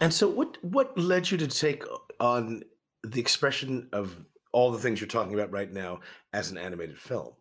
And 0.00 0.12
so, 0.12 0.28
what 0.28 0.62
what 0.62 0.96
led 0.96 1.30
you 1.30 1.38
to 1.38 1.48
take 1.48 1.82
on 2.20 2.62
the 3.02 3.18
expression 3.18 3.88
of 3.92 4.20
all 4.52 4.70
the 4.70 4.78
things 4.78 5.00
you're 5.00 5.08
talking 5.08 5.34
about 5.34 5.50
right 5.50 5.72
now 5.72 6.00
as 6.32 6.50
an 6.50 6.58
animated 6.58 6.98
film? 6.98 7.32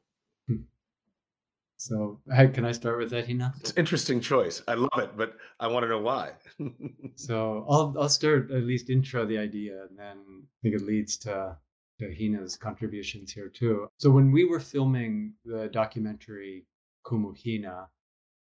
Hmm. 0.47 0.63
So, 1.75 2.21
can 2.29 2.65
I 2.65 2.71
start 2.71 2.97
with 2.99 3.11
that, 3.11 3.27
Hina? 3.27 3.53
It's 3.59 3.71
an 3.71 3.77
interesting 3.77 4.21
choice. 4.21 4.63
I 4.67 4.73
love 4.73 4.97
it, 4.97 5.17
but 5.17 5.35
I 5.59 5.67
want 5.67 5.83
to 5.83 5.89
know 5.89 6.01
why. 6.01 6.31
so, 7.15 7.65
I'll 7.69 7.93
I'll 7.99 8.09
start 8.09 8.49
at 8.49 8.63
least 8.63 8.89
intro 8.89 9.25
the 9.25 9.37
idea, 9.37 9.83
and 9.89 9.99
then 9.99 10.17
I 10.17 10.57
think 10.63 10.75
it 10.75 10.85
leads 10.85 11.17
to 11.17 11.57
to 11.99 12.13
Hina's 12.13 12.55
contributions 12.55 13.33
here 13.33 13.49
too. 13.49 13.89
So, 13.97 14.09
when 14.09 14.31
we 14.31 14.45
were 14.45 14.61
filming 14.61 15.33
the 15.43 15.67
documentary 15.67 16.65
Kumu 17.07 17.33
Hina. 17.41 17.87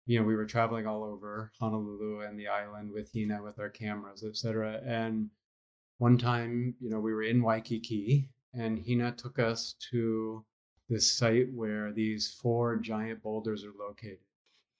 You 0.07 0.19
know, 0.19 0.25
we 0.25 0.35
were 0.35 0.45
traveling 0.45 0.87
all 0.87 1.03
over 1.03 1.51
Honolulu 1.59 2.21
and 2.21 2.39
the 2.39 2.47
island 2.47 2.91
with 2.91 3.11
Hina 3.13 3.43
with 3.43 3.59
our 3.59 3.69
cameras, 3.69 4.23
etc. 4.23 4.81
And 4.83 5.29
one 5.99 6.17
time, 6.17 6.73
you 6.79 6.89
know, 6.89 6.99
we 6.99 7.13
were 7.13 7.23
in 7.23 7.43
Waikiki 7.43 8.29
and 8.53 8.83
Hina 8.83 9.11
took 9.11 9.37
us 9.37 9.75
to 9.91 10.43
this 10.89 11.11
site 11.11 11.53
where 11.53 11.91
these 11.91 12.31
four 12.41 12.77
giant 12.77 13.21
boulders 13.21 13.63
are 13.63 13.73
located. 13.77 14.19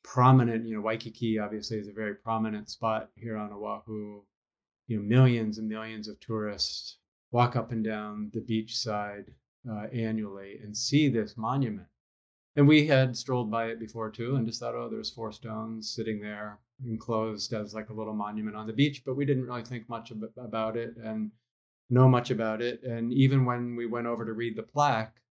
Prominent, 0.03 0.65
you 0.65 0.75
know, 0.75 0.81
Waikiki 0.81 1.37
obviously 1.37 1.77
is 1.77 1.87
a 1.87 1.93
very 1.93 2.15
prominent 2.15 2.69
spot 2.69 3.09
here 3.15 3.37
on 3.37 3.51
Oahu. 3.51 4.23
You 4.87 4.97
know, 4.97 5.03
millions 5.03 5.59
and 5.59 5.67
millions 5.67 6.07
of 6.07 6.19
tourists 6.19 6.97
walk 7.31 7.55
up 7.55 7.71
and 7.71 7.83
down 7.83 8.31
the 8.33 8.41
beach 8.41 8.75
side 8.75 9.25
uh, 9.69 9.87
annually 9.93 10.59
and 10.63 10.75
see 10.75 11.09
this 11.09 11.37
monument 11.37 11.89
and 12.57 12.67
we 12.67 12.85
had 12.85 13.15
strolled 13.15 13.49
by 13.49 13.67
it 13.67 13.79
before 13.79 14.09
too 14.09 14.35
and 14.35 14.45
just 14.45 14.59
thought 14.59 14.75
oh 14.75 14.89
there's 14.89 15.09
four 15.09 15.31
stones 15.31 15.93
sitting 15.95 16.19
there 16.19 16.59
enclosed 16.85 17.53
as 17.53 17.73
like 17.73 17.89
a 17.89 17.93
little 17.93 18.13
monument 18.13 18.57
on 18.57 18.67
the 18.67 18.73
beach 18.73 19.03
but 19.05 19.15
we 19.15 19.25
didn't 19.25 19.45
really 19.45 19.63
think 19.63 19.87
much 19.87 20.11
about 20.37 20.75
it 20.75 20.95
and 20.97 21.31
know 21.89 22.07
much 22.07 22.31
about 22.31 22.61
it. 22.61 22.83
And 22.83 23.13
even 23.13 23.45
when 23.45 23.75
we 23.75 23.85
went 23.85 24.07
over 24.07 24.25
to 24.25 24.33
read 24.33 24.55
the 24.55 24.63
plaque 24.63 25.21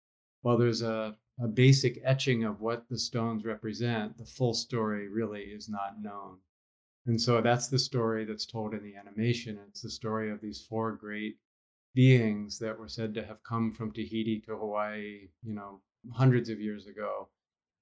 while 0.42 0.56
there's 0.56 0.82
a, 0.82 1.16
a 1.40 1.48
basic 1.48 2.00
etching 2.04 2.44
of 2.44 2.60
what 2.60 2.88
the 2.88 2.98
stones 2.98 3.44
represent 3.44 4.16
the 4.16 4.24
full 4.24 4.54
story 4.54 5.08
really 5.08 5.42
is 5.42 5.68
not 5.68 6.00
known. 6.00 6.38
And 7.06 7.20
so 7.20 7.40
that's 7.40 7.68
the 7.68 7.78
story 7.78 8.24
that's 8.24 8.46
told 8.46 8.74
in 8.74 8.82
the 8.82 8.96
animation. 8.96 9.58
It's 9.68 9.82
the 9.82 9.90
story 9.90 10.30
of 10.30 10.40
these 10.40 10.60
four 10.60 10.92
great 10.92 11.36
beings 11.94 12.58
that 12.58 12.78
were 12.78 12.88
said 12.88 13.14
to 13.14 13.24
have 13.24 13.42
come 13.42 13.72
from 13.72 13.90
tahiti 13.90 14.38
to 14.38 14.54
hawaii 14.54 15.28
you 15.42 15.54
know 15.54 15.80
hundreds 16.14 16.48
of 16.48 16.60
years 16.60 16.86
ago 16.86 17.28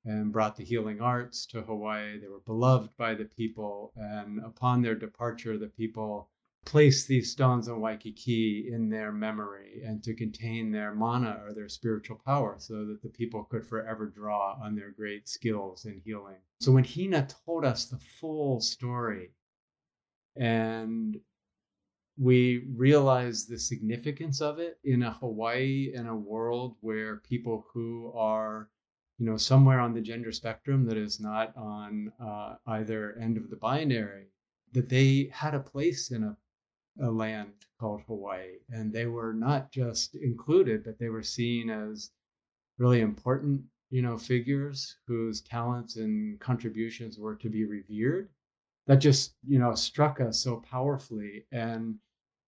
and 0.04 0.32
brought 0.32 0.56
the 0.56 0.64
healing 0.64 1.00
arts 1.00 1.46
to 1.46 1.62
Hawaii. 1.62 2.18
They 2.18 2.28
were 2.28 2.40
beloved 2.40 2.96
by 2.96 3.14
the 3.14 3.24
people. 3.24 3.92
And 3.96 4.40
upon 4.44 4.82
their 4.82 4.94
departure, 4.94 5.56
the 5.56 5.68
people 5.68 6.28
placed 6.64 7.08
these 7.08 7.30
stones 7.30 7.68
in 7.68 7.80
Waikiki 7.80 8.70
in 8.72 8.88
their 8.88 9.12
memory 9.12 9.82
and 9.84 10.02
to 10.02 10.14
contain 10.14 10.70
their 10.70 10.94
mana 10.94 11.40
or 11.44 11.52
their 11.52 11.68
spiritual 11.68 12.20
power 12.24 12.56
so 12.58 12.86
that 12.86 13.02
the 13.02 13.08
people 13.08 13.44
could 13.44 13.66
forever 13.66 14.06
draw 14.06 14.58
on 14.62 14.74
their 14.74 14.90
great 14.90 15.28
skills 15.28 15.84
in 15.84 16.00
healing. 16.04 16.36
So 16.60 16.72
when 16.72 16.84
Hina 16.84 17.26
told 17.44 17.64
us 17.64 17.86
the 17.86 18.00
full 18.20 18.60
story 18.60 19.30
and 20.36 21.20
we 22.16 22.66
realize 22.74 23.44
the 23.44 23.58
significance 23.58 24.40
of 24.40 24.58
it 24.58 24.78
in 24.84 25.02
a 25.02 25.12
Hawaii 25.12 25.92
in 25.94 26.06
a 26.06 26.16
world 26.16 26.76
where 26.80 27.16
people 27.16 27.66
who 27.72 28.12
are 28.14 28.68
you 29.18 29.26
know 29.26 29.36
somewhere 29.36 29.80
on 29.80 29.94
the 29.94 30.00
gender 30.00 30.32
spectrum 30.32 30.84
that 30.86 30.96
is 30.96 31.20
not 31.20 31.56
on 31.56 32.12
uh, 32.20 32.56
either 32.68 33.16
end 33.20 33.36
of 33.36 33.50
the 33.50 33.56
binary 33.56 34.26
that 34.72 34.88
they 34.88 35.30
had 35.32 35.54
a 35.54 35.60
place 35.60 36.10
in 36.10 36.24
a, 36.24 36.36
a 37.00 37.10
land 37.10 37.52
called 37.80 38.02
hawaii. 38.06 38.56
And 38.70 38.92
they 38.92 39.06
were 39.06 39.32
not 39.32 39.70
just 39.70 40.14
included 40.16 40.84
but 40.84 40.98
they 40.98 41.08
were 41.08 41.22
seen 41.22 41.70
as 41.70 42.10
really 42.78 43.00
important 43.00 43.62
you 43.90 44.02
know 44.02 44.18
figures 44.18 44.96
whose 45.06 45.40
talents 45.40 45.96
and 45.96 46.38
contributions 46.40 47.18
were 47.18 47.36
to 47.36 47.48
be 47.48 47.64
revered. 47.64 48.28
That 48.86 48.96
just 48.96 49.34
you 49.46 49.58
know 49.58 49.74
struck 49.74 50.20
us 50.20 50.40
so 50.40 50.56
powerfully. 50.68 51.46
And 51.52 51.96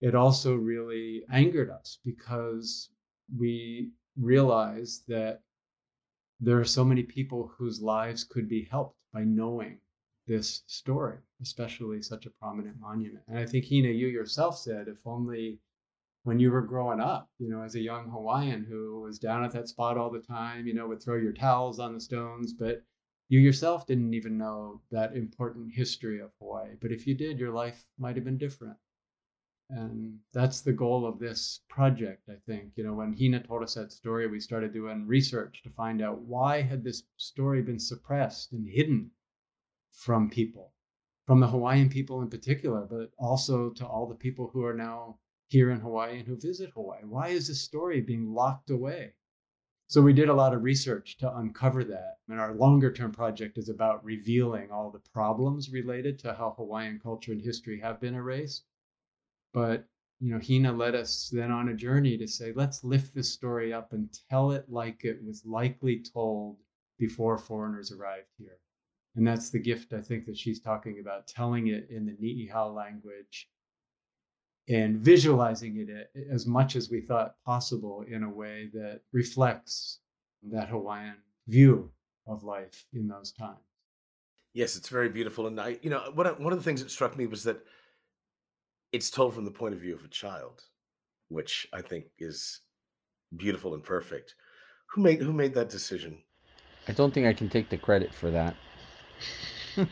it 0.00 0.15
also 0.15 0.55
really 0.55 1.23
angered 1.33 1.71
us 1.71 1.99
because 2.05 2.91
we 3.37 3.91
realized 4.19 5.05
that 5.09 5.41
there 6.41 6.59
are 6.61 6.65
so 6.65 6.85
many 6.85 7.03
people 7.03 7.50
whose 7.57 7.81
lives 7.81 8.25
could 8.25 8.49
be 8.49 8.69
helped 8.71 8.97
by 9.12 9.23
knowing 9.25 9.79
this 10.26 10.62
story, 10.67 11.19
especially 11.41 12.03
such 12.03 12.26
a 12.26 12.31
prominent 12.31 12.79
monument. 12.81 13.25
And 13.29 13.38
I 13.38 13.47
think 13.47 13.65
Hina, 13.65 13.88
you 13.88 14.09
yourself 14.09 14.59
said, 14.59 14.88
if 14.88 15.07
only 15.07 15.61
when 16.25 16.41
you 16.41 16.50
were 16.50 16.62
growing 16.62 17.00
up, 17.00 17.31
you 17.38 17.49
know, 17.49 17.62
as 17.62 17.76
a 17.76 17.81
young 17.81 18.11
Hawaiian 18.11 18.67
who 18.69 19.00
was 19.00 19.19
down 19.19 19.45
at 19.45 19.53
that 19.53 19.69
spot 19.69 19.97
all 19.97 20.11
the 20.11 20.19
time, 20.19 20.67
you 20.67 20.75
know, 20.75 20.88
would 20.88 21.03
throw 21.03 21.17
your 21.17 21.33
towels 21.33 21.79
on 21.79 21.95
the 21.95 22.00
stones, 22.00 22.53
but 22.53 22.83
you 23.29 23.41
yourself 23.41 23.87
didn't 23.87 24.15
even 24.15 24.37
know 24.37 24.81
that 24.91 25.17
important 25.17 25.73
history 25.73 26.21
of 26.21 26.31
Hawaii. 26.38 26.75
But 26.81 26.93
if 26.93 27.07
you 27.07 27.15
did, 27.15 27.38
your 27.38 27.53
life 27.53 27.85
might 27.99 28.17
have 28.17 28.25
been 28.25 28.38
different. 28.38 28.76
And 29.68 30.20
that's 30.32 30.61
the 30.61 30.73
goal 30.73 31.04
of 31.04 31.18
this 31.18 31.61
project, 31.68 32.28
I 32.28 32.37
think. 32.46 32.73
You 32.76 32.85
know, 32.85 32.94
when 32.94 33.16
Hina 33.16 33.40
told 33.40 33.64
us 33.64 33.75
that 33.75 33.90
story, 33.90 34.28
we 34.28 34.38
started 34.38 34.73
doing 34.73 35.06
research 35.06 35.62
to 35.64 35.70
find 35.70 36.00
out 36.00 36.20
why 36.20 36.62
had 36.62 36.85
this 36.85 37.02
story 37.16 37.62
been 37.62 37.80
suppressed 37.80 38.52
and 38.52 38.68
hidden 38.68 39.11
from 39.90 40.30
people, 40.30 40.73
from 41.26 41.40
the 41.40 41.49
Hawaiian 41.49 41.88
people 41.88 42.23
in 42.23 42.30
particular, 42.30 42.87
but 42.88 43.11
also 43.18 43.70
to 43.70 43.85
all 43.85 44.06
the 44.06 44.14
people 44.14 44.50
who 44.52 44.64
are 44.64 44.75
now 44.75 45.18
here 45.49 45.70
in 45.70 45.80
Hawaii 45.80 46.18
and 46.18 46.28
who 46.28 46.37
visit 46.37 46.70
Hawaii. 46.70 47.02
Why 47.04 47.28
is 47.28 47.49
this 47.49 47.61
story 47.61 48.00
being 48.00 48.32
locked 48.32 48.70
away? 48.70 49.14
So 49.88 50.02
we 50.02 50.12
did 50.12 50.28
a 50.28 50.35
lot 50.35 50.54
of 50.54 50.62
research 50.62 51.16
to 51.18 51.37
uncover 51.37 51.85
that. 51.85 52.18
And 52.28 52.40
our 52.40 52.54
longer 52.54 52.92
term 52.92 53.12
project 53.12 53.58
is 53.58 53.68
about 53.68 54.04
revealing 54.04 54.70
all 54.70 54.90
the 54.90 55.02
problems 55.12 55.70
related 55.70 56.18
to 56.20 56.35
how 56.35 56.54
Hawaiian 56.56 57.00
culture 57.00 57.32
and 57.32 57.42
history 57.42 57.80
have 57.80 58.00
been 58.00 58.14
erased. 58.14 58.64
But 59.53 59.87
you 60.21 60.33
know, 60.33 60.41
Hina 60.41 60.73
led 60.73 60.95
us 60.95 61.31
then 61.33 61.50
on 61.50 61.69
a 61.69 61.75
journey 61.75 62.17
to 62.17 62.26
say, 62.26 62.53
let's 62.55 62.83
lift 62.83 63.15
this 63.15 63.33
story 63.33 63.73
up 63.73 63.93
and 63.93 64.09
tell 64.31 64.53
it 64.53 64.65
like 64.69 65.05
it 65.05 65.19
was 65.23 65.45
likely 65.45 66.03
told 66.03 66.57
before 66.99 67.37
foreigners 67.37 67.93
arrived 67.93 68.33
here. 68.38 68.59
And 69.15 69.26
that's 69.26 69.50
the 69.50 69.59
gift 69.59 69.93
I 69.93 70.00
think 70.00 70.26
that 70.26 70.37
she's 70.37 70.61
talking 70.61 70.99
about, 71.00 71.26
telling 71.26 71.69
it 71.69 71.88
in 71.91 72.07
the 72.07 72.17
Ni'ihau 72.21 72.75
language 72.75 73.49
and 74.69 74.99
visualizing 74.99 75.87
it 75.88 76.11
as 76.31 76.47
much 76.47 76.76
as 76.76 76.91
we 76.91 77.00
thought 77.00 77.37
possible 77.45 78.05
in 78.09 78.23
a 78.25 78.31
way 78.31 78.69
that 78.73 79.00
reflects 79.12 80.00
that 80.50 80.69
Hawaiian 80.69 81.17
view 81.47 81.91
of 82.26 82.43
life 82.43 82.87
in 82.93 83.07
those 83.07 83.33
times. 83.33 83.59
Yes, 84.55 84.76
it's 84.76 84.88
very 84.88 85.09
beautiful. 85.09 85.47
And 85.47 85.61
I, 85.61 85.79
you 85.83 85.90
know, 85.90 86.11
one 86.14 86.27
of, 86.27 86.38
the 86.38 86.62
things 86.62 86.83
that 86.83 86.90
struck 86.90 87.16
me 87.16 87.27
was 87.27 87.42
that 87.44 87.62
it's 88.96 89.11
told 89.11 89.35
from 89.35 89.44
the 89.44 89.50
point 89.50 89.74
of 89.74 89.80
view 89.80 89.94
of 89.94 90.04
a 90.04 90.09
child, 90.09 90.62
which 91.28 91.68
I 91.70 91.82
think 91.82 92.06
is 92.18 92.61
beautiful 93.37 93.74
and 93.74 93.85
perfect. 93.85 94.35
Who 94.92 95.02
made 95.02 95.20
who 95.20 95.35
made 95.35 95.52
that 95.54 95.68
decision? 95.68 96.22
I 96.88 96.92
don't 96.92 97.12
think 97.12 97.26
I 97.26 97.35
can 97.35 97.50
take 97.50 97.68
the 97.68 97.76
credit 97.76 98.14
for 98.14 98.30
that. 98.30 98.56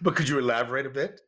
but 0.00 0.16
could 0.16 0.28
you 0.28 0.40
elaborate 0.40 0.86
a 0.86 0.90
bit? 0.90 1.20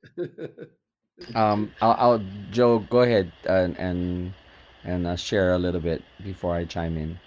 um, 1.37 1.71
I'll, 1.81 1.97
I'll, 1.99 2.25
Joe, 2.51 2.81
go 2.91 3.03
ahead 3.03 3.33
and 3.45 3.79
and 3.79 4.35
and 4.83 5.07
uh, 5.07 5.15
share 5.15 5.55
a 5.55 5.59
little 5.59 5.81
bit 5.81 6.03
before 6.25 6.57
I 6.57 6.65
chime 6.65 6.97
in. 6.97 7.21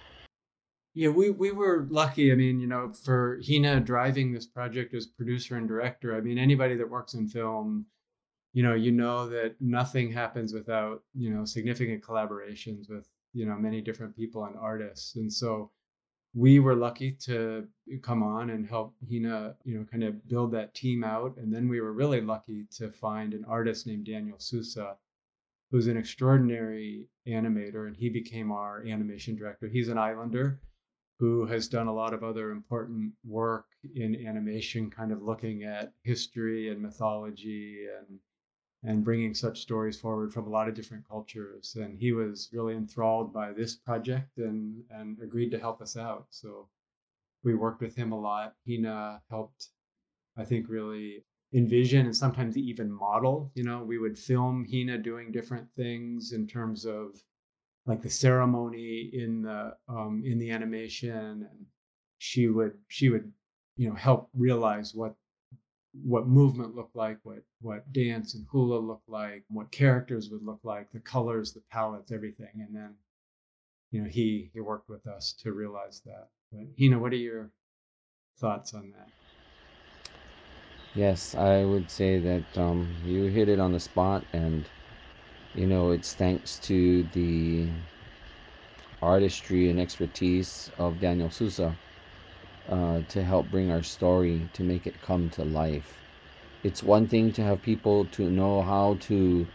Yeah, 0.95 1.09
we 1.09 1.29
we 1.29 1.51
were 1.51 1.87
lucky. 1.89 2.31
I 2.31 2.35
mean, 2.35 2.61
you 2.61 2.67
know, 2.67 2.93
for 2.93 3.41
Hina 3.45 3.81
driving 3.81 4.31
this 4.31 4.47
project 4.47 4.93
as 4.93 5.05
producer 5.05 5.57
and 5.57 5.67
director. 5.67 6.15
I 6.15 6.21
mean, 6.21 6.37
anybody 6.37 6.75
that 6.77 6.89
works 6.89 7.15
in 7.15 7.27
film, 7.27 7.85
you 8.53 8.63
know, 8.63 8.73
you 8.75 8.93
know 8.93 9.27
that 9.27 9.55
nothing 9.59 10.09
happens 10.09 10.53
without 10.53 11.03
you 11.13 11.31
know 11.31 11.43
significant 11.43 12.01
collaborations 12.01 12.89
with 12.89 13.09
you 13.33 13.45
know 13.45 13.55
many 13.55 13.81
different 13.81 14.15
people 14.15 14.45
and 14.45 14.55
artists, 14.57 15.17
and 15.17 15.31
so 15.31 15.69
we 16.33 16.59
were 16.59 16.75
lucky 16.75 17.11
to 17.11 17.67
come 18.01 18.23
on 18.23 18.51
and 18.51 18.65
help 18.67 18.95
Hina, 19.09 19.55
you 19.65 19.77
know, 19.77 19.85
kind 19.85 20.03
of 20.03 20.25
build 20.29 20.51
that 20.53 20.73
team 20.75 21.03
out. 21.03 21.35
And 21.37 21.53
then 21.53 21.67
we 21.69 21.81
were 21.81 21.93
really 21.93 22.21
lucky 22.21 22.67
to 22.77 22.91
find 22.91 23.33
an 23.33 23.45
artist 23.47 23.87
named 23.87 24.05
Daniel 24.05 24.37
Sousa, 24.39 24.95
who's 25.71 25.87
an 25.87 25.97
extraordinary 25.97 27.07
animator, 27.27 27.87
and 27.87 27.95
he 27.95 28.09
became 28.09 28.51
our 28.51 28.85
animation 28.85 29.35
director. 29.35 29.67
He's 29.67 29.87
an 29.89 29.97
islander 29.97 30.59
who 31.17 31.45
has 31.45 31.67
done 31.67 31.87
a 31.87 31.93
lot 31.93 32.13
of 32.13 32.23
other 32.23 32.51
important 32.51 33.13
work 33.25 33.65
in 33.95 34.27
animation, 34.27 34.89
kind 34.89 35.11
of 35.11 35.23
looking 35.23 35.63
at 35.63 35.93
history 36.03 36.69
and 36.69 36.81
mythology 36.81 37.85
and 37.97 38.19
and 38.83 39.03
bringing 39.03 39.33
such 39.33 39.61
stories 39.61 39.97
forward 39.99 40.31
from 40.31 40.45
a 40.45 40.49
lot 40.49 40.67
of 40.67 40.75
different 40.75 41.07
cultures. 41.07 41.75
And 41.75 41.97
he 41.97 42.11
was 42.11 42.49
really 42.53 42.75
enthralled 42.75 43.33
by 43.33 43.51
this 43.51 43.75
project 43.75 44.37
and, 44.37 44.83
and 44.91 45.17
agreed 45.23 45.49
to 45.51 45.59
help 45.59 45.81
us 45.81 45.97
out. 45.97 46.27
So 46.29 46.67
we 47.43 47.55
worked 47.55 47.81
with 47.81 47.95
him 47.95 48.11
a 48.11 48.19
lot. 48.19 48.53
Hina 48.67 49.21
helped, 49.29 49.69
I 50.37 50.45
think, 50.45 50.69
really 50.69 51.23
envision 51.53 52.05
and 52.05 52.15
sometimes 52.15 52.57
even 52.57 52.91
model. 52.91 53.51
You 53.55 53.63
know, 53.63 53.83
we 53.83 53.97
would 53.97 54.19
film 54.19 54.67
Hina 54.71 54.99
doing 54.99 55.31
different 55.31 55.67
things 55.75 56.31
in 56.31 56.45
terms 56.45 56.85
of 56.85 57.15
like 57.85 58.01
the 58.01 58.09
ceremony 58.09 59.09
in 59.13 59.43
the 59.43 59.75
um, 59.87 60.23
in 60.25 60.39
the 60.39 60.51
animation, 60.51 61.47
and 61.49 61.65
she 62.17 62.47
would 62.47 62.73
she 62.87 63.09
would 63.09 63.31
you 63.77 63.89
know 63.89 63.95
help 63.95 64.29
realize 64.33 64.93
what 64.93 65.15
what 66.03 66.27
movement 66.27 66.75
looked 66.75 66.95
like, 66.95 67.17
what 67.23 67.43
what 67.61 67.91
dance 67.93 68.35
and 68.35 68.45
hula 68.51 68.79
looked 68.79 69.07
like, 69.07 69.43
what 69.49 69.71
characters 69.71 70.29
would 70.29 70.43
look 70.43 70.59
like, 70.63 70.91
the 70.91 70.99
colors, 70.99 71.53
the 71.53 71.61
palettes, 71.71 72.11
everything. 72.11 72.49
And 72.55 72.75
then, 72.75 72.95
you 73.91 74.01
know, 74.01 74.09
he 74.09 74.49
he 74.53 74.61
worked 74.61 74.89
with 74.89 75.07
us 75.07 75.33
to 75.43 75.53
realize 75.53 76.01
that. 76.05 76.29
But 76.51 76.67
Hina, 76.79 76.99
what 76.99 77.13
are 77.13 77.17
your 77.17 77.51
thoughts 78.37 78.73
on 78.73 78.91
that? 78.91 79.09
Yes, 80.93 81.35
I 81.35 81.65
would 81.65 81.91
say 81.91 82.19
that 82.19 82.57
um, 82.57 82.93
you 83.03 83.25
hit 83.25 83.49
it 83.49 83.59
on 83.59 83.73
the 83.73 83.79
spot, 83.79 84.23
and 84.31 84.65
you 85.55 85.65
know, 85.65 85.91
it's 85.91 86.13
thanks 86.13 86.59
to 86.59 87.03
the 87.13 87.67
artistry 89.01 89.69
and 89.69 89.79
expertise 89.79 90.71
of 90.77 90.99
Daniel 90.99 91.29
Sousa 91.29 91.75
uh, 92.69 93.01
to 93.09 93.23
help 93.23 93.49
bring 93.49 93.71
our 93.71 93.83
story 93.83 94.49
to 94.53 94.63
make 94.63 94.87
it 94.87 95.01
come 95.01 95.29
to 95.31 95.43
life. 95.43 95.99
It's 96.63 96.81
one 96.81 97.07
thing 97.07 97.31
to 97.33 97.43
have 97.43 97.61
people 97.61 98.05
to 98.05 98.29
know 98.29 98.61
how 98.63 98.97
to, 99.01 99.45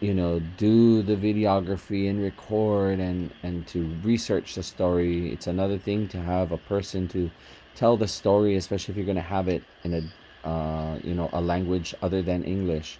you 0.00 0.14
know, 0.14 0.40
do 0.56 1.02
the 1.02 1.14
videography 1.14 2.08
and 2.08 2.22
record 2.22 2.98
and 2.98 3.30
and 3.42 3.66
to 3.68 3.94
research 4.02 4.54
the 4.54 4.62
story. 4.62 5.32
It's 5.32 5.46
another 5.46 5.78
thing 5.78 6.08
to 6.08 6.18
have 6.18 6.52
a 6.52 6.58
person 6.58 7.06
to 7.08 7.30
tell 7.74 7.96
the 7.96 8.08
story, 8.08 8.56
especially 8.56 8.92
if 8.92 8.96
you're 8.96 9.06
going 9.06 9.16
to 9.16 9.22
have 9.36 9.48
it 9.48 9.62
in 9.84 9.92
a, 9.94 10.48
uh, 10.48 10.98
you 11.04 11.14
know, 11.14 11.28
a 11.34 11.40
language 11.40 11.94
other 12.00 12.22
than 12.22 12.42
English, 12.44 12.98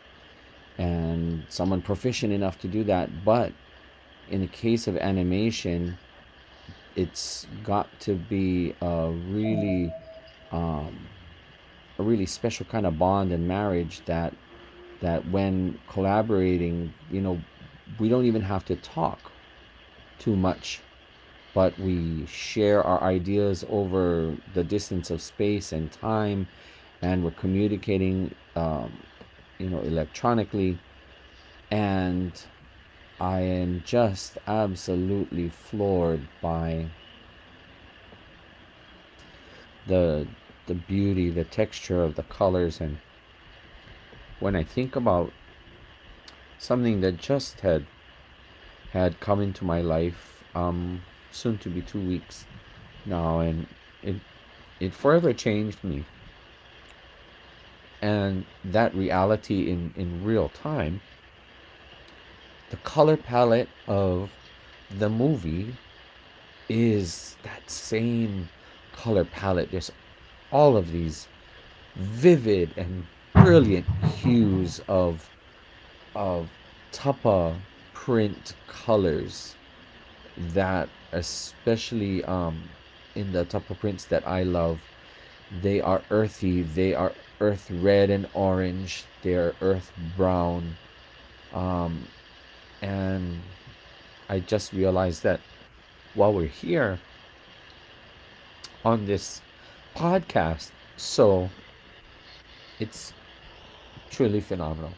and 0.79 1.45
someone 1.49 1.83
proficient 1.83 2.33
enough 2.33 2.59
to 2.61 2.69
do 2.69 2.85
that. 2.85 3.25
But 3.25 3.53
in 4.31 4.41
the 4.41 4.47
case 4.47 4.87
of 4.87 4.97
animation, 4.97 5.99
it's 6.95 7.47
got 7.63 7.89
to 8.01 8.15
be 8.15 8.75
a 8.81 9.11
really 9.29 9.93
um, 10.53 10.97
a 11.99 12.03
really 12.03 12.27
special 12.27 12.67
kind 12.67 12.87
of 12.87 12.99
bond 12.99 13.33
and 13.33 13.47
marriage 13.47 14.03
that 14.07 14.35
that 15.01 15.29
when 15.31 15.79
collaborating 15.89 16.93
you 17.11 17.21
know 17.21 17.41
we 17.99 18.09
don't 18.09 18.25
even 18.25 18.43
have 18.43 18.65
to 18.65 18.77
talk 18.77 19.31
too 20.19 20.37
much 20.37 20.81
but 21.55 21.79
we 21.79 22.27
share 22.27 22.83
our 22.83 23.03
ideas 23.03 23.65
over 23.71 24.37
the 24.55 24.65
distance 24.65 25.11
of 25.11 25.21
space 25.21 25.73
and 25.73 25.91
time 25.93 26.47
and 27.03 27.23
we're 27.23 27.31
communicating 27.33 28.35
um, 28.57 28.93
you 29.59 29.69
know 29.69 29.81
electronically 29.81 30.79
and 31.71 32.33
I 33.19 33.41
am 33.41 33.83
just 33.85 34.37
absolutely 34.47 35.49
floored 35.49 36.29
by 36.43 36.87
the 39.87 40.27
the 40.67 40.75
beauty, 40.75 41.31
the 41.31 41.45
texture 41.45 42.03
of 42.03 42.17
the 42.17 42.25
colors 42.25 42.81
and 42.81 42.99
when 44.41 44.55
I 44.55 44.65
think 44.65 44.97
about 44.97 45.33
something 46.59 47.01
that 47.01 47.17
just 47.17 47.61
had 47.61 47.87
had 48.93 49.19
come 49.21 49.41
into 49.41 49.65
my 49.65 49.81
life, 49.81 50.45
um, 50.55 51.03
soon 51.31 51.59
to 51.59 51.69
be 51.69 51.83
two 51.83 52.01
weeks 52.01 52.45
now, 53.05 53.41
and 53.41 53.67
it 54.03 54.17
it 54.81 54.93
forever 54.93 55.33
changed 55.33 55.83
me. 55.83 56.05
And 58.07 58.45
that 58.65 58.95
reality 58.95 59.69
in, 59.69 59.93
in 59.97 60.25
real 60.25 60.49
time, 60.49 61.01
the 62.71 62.77
color 62.77 63.17
palette 63.17 63.69
of 63.89 64.31
the 64.97 65.09
movie 65.09 65.75
is 66.69 67.35
that 67.43 67.69
same 67.69 68.49
color 68.93 69.25
palette. 69.25 69.73
There's 69.73 69.91
all 70.53 70.77
of 70.77 70.93
these 70.93 71.27
vivid 71.97 72.71
and 72.77 73.07
brilliant 73.33 73.87
hues 74.23 74.81
of 74.87 75.29
of 76.15 76.49
tapa 76.93 77.57
print 77.93 78.55
colors 78.69 79.57
that 80.39 80.89
especially 81.11 82.23
um, 82.25 82.63
in 83.17 83.33
the 83.33 83.45
tapa 83.45 83.75
prints 83.75 84.05
that 84.05 84.27
I 84.29 84.45
love 84.45 84.81
they 85.63 85.81
are 85.81 86.03
earthy 86.11 86.63
they 86.63 86.95
are 86.95 87.13
earth 87.41 87.71
red 87.71 88.11
and 88.11 88.29
orange 88.35 89.05
they're 89.23 89.55
earth 89.61 89.93
brown 90.17 90.77
um, 91.53 92.07
and 92.83 93.41
I 94.29 94.41
just 94.41 94.73
realized 94.73 95.23
that 95.23 95.41
while 96.15 96.33
we're 96.33 96.47
here 96.47 96.99
on 98.85 99.07
this 99.07 99.41
podcast 99.95 100.71
so 100.97 101.49
it's 102.79 103.13
truly 104.11 104.41
phenomenal. 104.41 104.93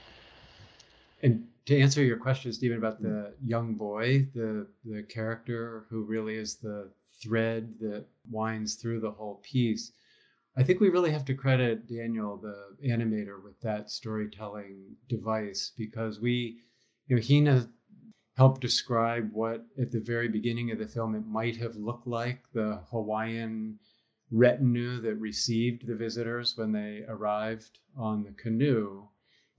And 1.22 1.46
to 1.66 1.78
answer 1.78 2.02
your 2.02 2.16
question, 2.16 2.52
Stephen, 2.52 2.78
about 2.78 3.02
the 3.02 3.32
young 3.44 3.74
boy, 3.74 4.26
the 4.34 4.66
the 4.84 5.02
character 5.02 5.86
who 5.90 6.04
really 6.04 6.36
is 6.36 6.56
the 6.56 6.88
thread 7.20 7.74
that 7.80 8.06
winds 8.30 8.76
through 8.76 9.00
the 9.00 9.10
whole 9.10 9.40
piece, 9.42 9.92
I 10.58 10.64
think 10.64 10.80
we 10.80 10.88
really 10.88 11.12
have 11.12 11.24
to 11.26 11.34
credit 11.34 11.86
Daniel, 11.86 12.36
the 12.36 12.88
animator, 12.88 13.40
with 13.44 13.60
that 13.60 13.92
storytelling 13.92 14.96
device 15.08 15.70
because 15.78 16.20
we, 16.20 16.58
you 17.06 17.14
know, 17.14 17.22
Hina 17.22 17.68
helped 18.36 18.60
describe 18.60 19.30
what 19.32 19.64
at 19.80 19.92
the 19.92 20.00
very 20.00 20.26
beginning 20.26 20.72
of 20.72 20.80
the 20.80 20.88
film 20.88 21.14
it 21.14 21.24
might 21.24 21.56
have 21.58 21.76
looked 21.76 22.08
like 22.08 22.40
the 22.54 22.82
Hawaiian 22.90 23.78
retinue 24.32 25.00
that 25.00 25.14
received 25.14 25.86
the 25.86 25.94
visitors 25.94 26.54
when 26.56 26.72
they 26.72 27.04
arrived 27.08 27.78
on 27.96 28.24
the 28.24 28.32
canoe. 28.32 29.06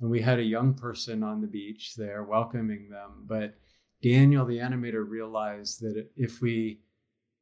And 0.02 0.10
we 0.10 0.22
had 0.22 0.40
a 0.40 0.44
young 0.44 0.74
person 0.74 1.24
on 1.24 1.40
the 1.40 1.48
beach 1.48 1.94
there 1.96 2.24
welcoming 2.24 2.90
them. 2.90 3.26
But 3.26 3.56
Daniel, 4.02 4.46
the 4.46 4.58
animator, 4.58 5.08
realized 5.08 5.80
that 5.80 6.10
if 6.18 6.42
we 6.42 6.82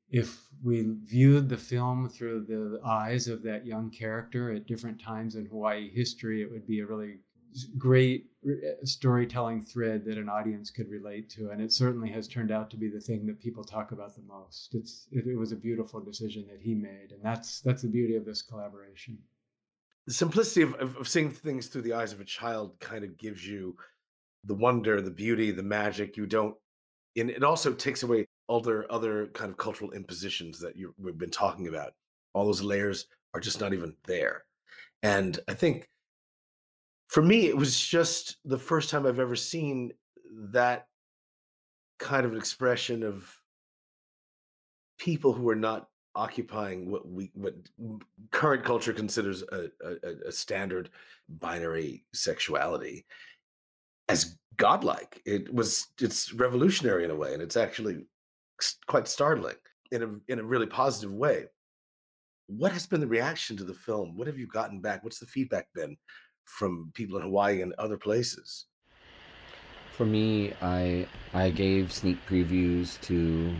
if 0.10 0.42
we 0.64 0.96
viewed 1.04 1.50
the 1.50 1.58
film 1.58 2.10
through 2.10 2.46
the 2.46 2.80
eyes 2.86 3.28
of 3.28 3.44
that 3.44 3.66
young 3.66 3.90
character 3.90 4.52
at 4.52 4.68
different 4.68 5.02
times 5.02 5.36
in 5.36 5.46
Hawaii 5.46 5.90
history, 5.94 6.42
it 6.42 6.50
would 6.50 6.66
be 6.66 6.80
a 6.80 6.86
really 6.86 7.18
great 7.78 8.28
uh, 8.48 8.52
storytelling 8.84 9.64
thread 9.64 10.06
that 10.06 10.18
an 10.18 10.30
audience 10.30 10.70
could 10.70 10.90
relate 10.90 11.30
to 11.30 11.50
and 11.50 11.62
it 11.62 11.72
certainly 11.72 12.10
has 12.10 12.28
turned 12.28 12.52
out 12.52 12.70
to 12.70 12.78
be 12.78 12.90
the 12.90 13.00
thing 13.00 13.26
that 13.26 13.40
people 13.40 13.64
talk 13.64 13.92
about 13.92 14.16
the 14.16 14.22
most. 14.22 14.76
It's 14.76 15.08
it, 15.12 15.26
it 15.26 15.38
was 15.38 15.52
a 15.52 15.56
beautiful 15.56 16.00
decision 16.00 16.46
that 16.50 16.62
he 16.62 16.76
made 16.76 17.12
and 17.12 17.24
that's 17.24 17.62
that's 17.62 17.82
the 17.82 17.88
beauty 17.88 18.16
of 18.16 18.26
this 18.26 18.42
collaboration. 18.42 19.18
The 20.06 20.14
simplicity 20.14 20.62
of, 20.62 20.76
of, 20.76 20.96
of 20.98 21.08
seeing 21.08 21.32
things 21.32 21.68
through 21.68 21.82
the 21.82 21.94
eyes 21.94 22.14
of 22.14 22.22
a 22.22 22.26
child 22.26 22.80
kind 22.80 23.04
of 23.04 23.18
gives 23.18 23.46
you 23.46 23.76
the 24.44 24.54
wonder 24.54 25.02
the 25.02 25.12
beauty 25.12 25.52
the 25.52 25.64
magic 25.64 26.16
you 26.16 26.26
don't 26.26 26.56
and 27.16 27.30
it 27.30 27.44
also 27.44 27.74
takes 27.74 28.04
away 28.04 28.28
other 28.50 28.86
other 28.92 29.28
kind 29.28 29.52
of 29.52 29.58
cultural 29.58 29.92
impositions 29.92 30.60
that 30.60 30.76
you 30.76 30.94
we've 30.98 31.18
been 31.18 31.30
talking 31.30 31.68
about 31.68 31.94
all 32.34 32.46
those 32.46 32.62
layers 32.62 33.08
are 33.34 33.40
just 33.40 33.60
not 33.60 33.74
even 33.74 33.94
there 34.06 34.44
and 35.04 35.40
i 35.48 35.54
think 35.54 35.90
for 37.08 37.22
me, 37.22 37.48
it 37.48 37.58
was 37.58 37.80
just 37.80 38.38
the 38.46 38.58
first 38.58 38.90
time 38.90 39.06
I've 39.06 39.20
ever 39.20 39.36
seen 39.36 39.94
that 40.52 40.88
kind 42.00 42.26
of 42.26 42.36
expression 42.36 43.04
of 43.04 43.34
people 45.00 45.34
who 45.34 45.50
are 45.50 45.56
not 45.56 45.90
occupying 46.16 46.90
what 46.90 47.08
we 47.08 47.32
what 47.36 47.54
current 48.32 48.64
culture 48.64 48.92
considers 48.92 49.44
a, 49.44 49.70
a, 49.84 50.28
a 50.28 50.32
standard 50.32 50.90
binary 51.30 52.04
sexuality 52.14 53.06
as 54.10 54.38
godlike. 54.58 55.22
It 55.26 55.54
was 55.54 55.88
it's 56.02 56.34
revolutionary 56.34 57.06
in 57.06 57.12
a 57.12 57.16
way, 57.16 57.34
and 57.34 57.42
it's 57.42 57.58
actually 57.58 58.06
quite 58.88 59.08
startling 59.08 59.56
in 59.92 60.04
a 60.04 60.32
in 60.32 60.40
a 60.40 60.44
really 60.44 60.68
positive 60.68 61.14
way. 61.14 61.46
What 62.48 62.72
has 62.72 62.88
been 62.88 63.02
the 63.02 63.08
reaction 63.08 63.58
to 63.58 63.64
the 63.64 63.74
film? 63.74 64.16
What 64.16 64.28
have 64.28 64.38
you 64.38 64.48
gotten 64.48 64.80
back? 64.80 65.04
What's 65.04 65.20
the 65.20 65.26
feedback 65.26 65.68
been 65.76 65.98
from 66.46 66.92
people 66.94 67.18
in 67.18 67.24
Hawaii 67.24 67.62
and 67.62 67.74
other 67.78 67.98
places? 67.98 68.66
For 69.92 70.06
me, 70.06 70.54
I 70.62 71.08
I 71.34 71.50
gave 71.50 71.92
sneak 71.92 72.18
previews 72.28 73.00
to 73.02 73.54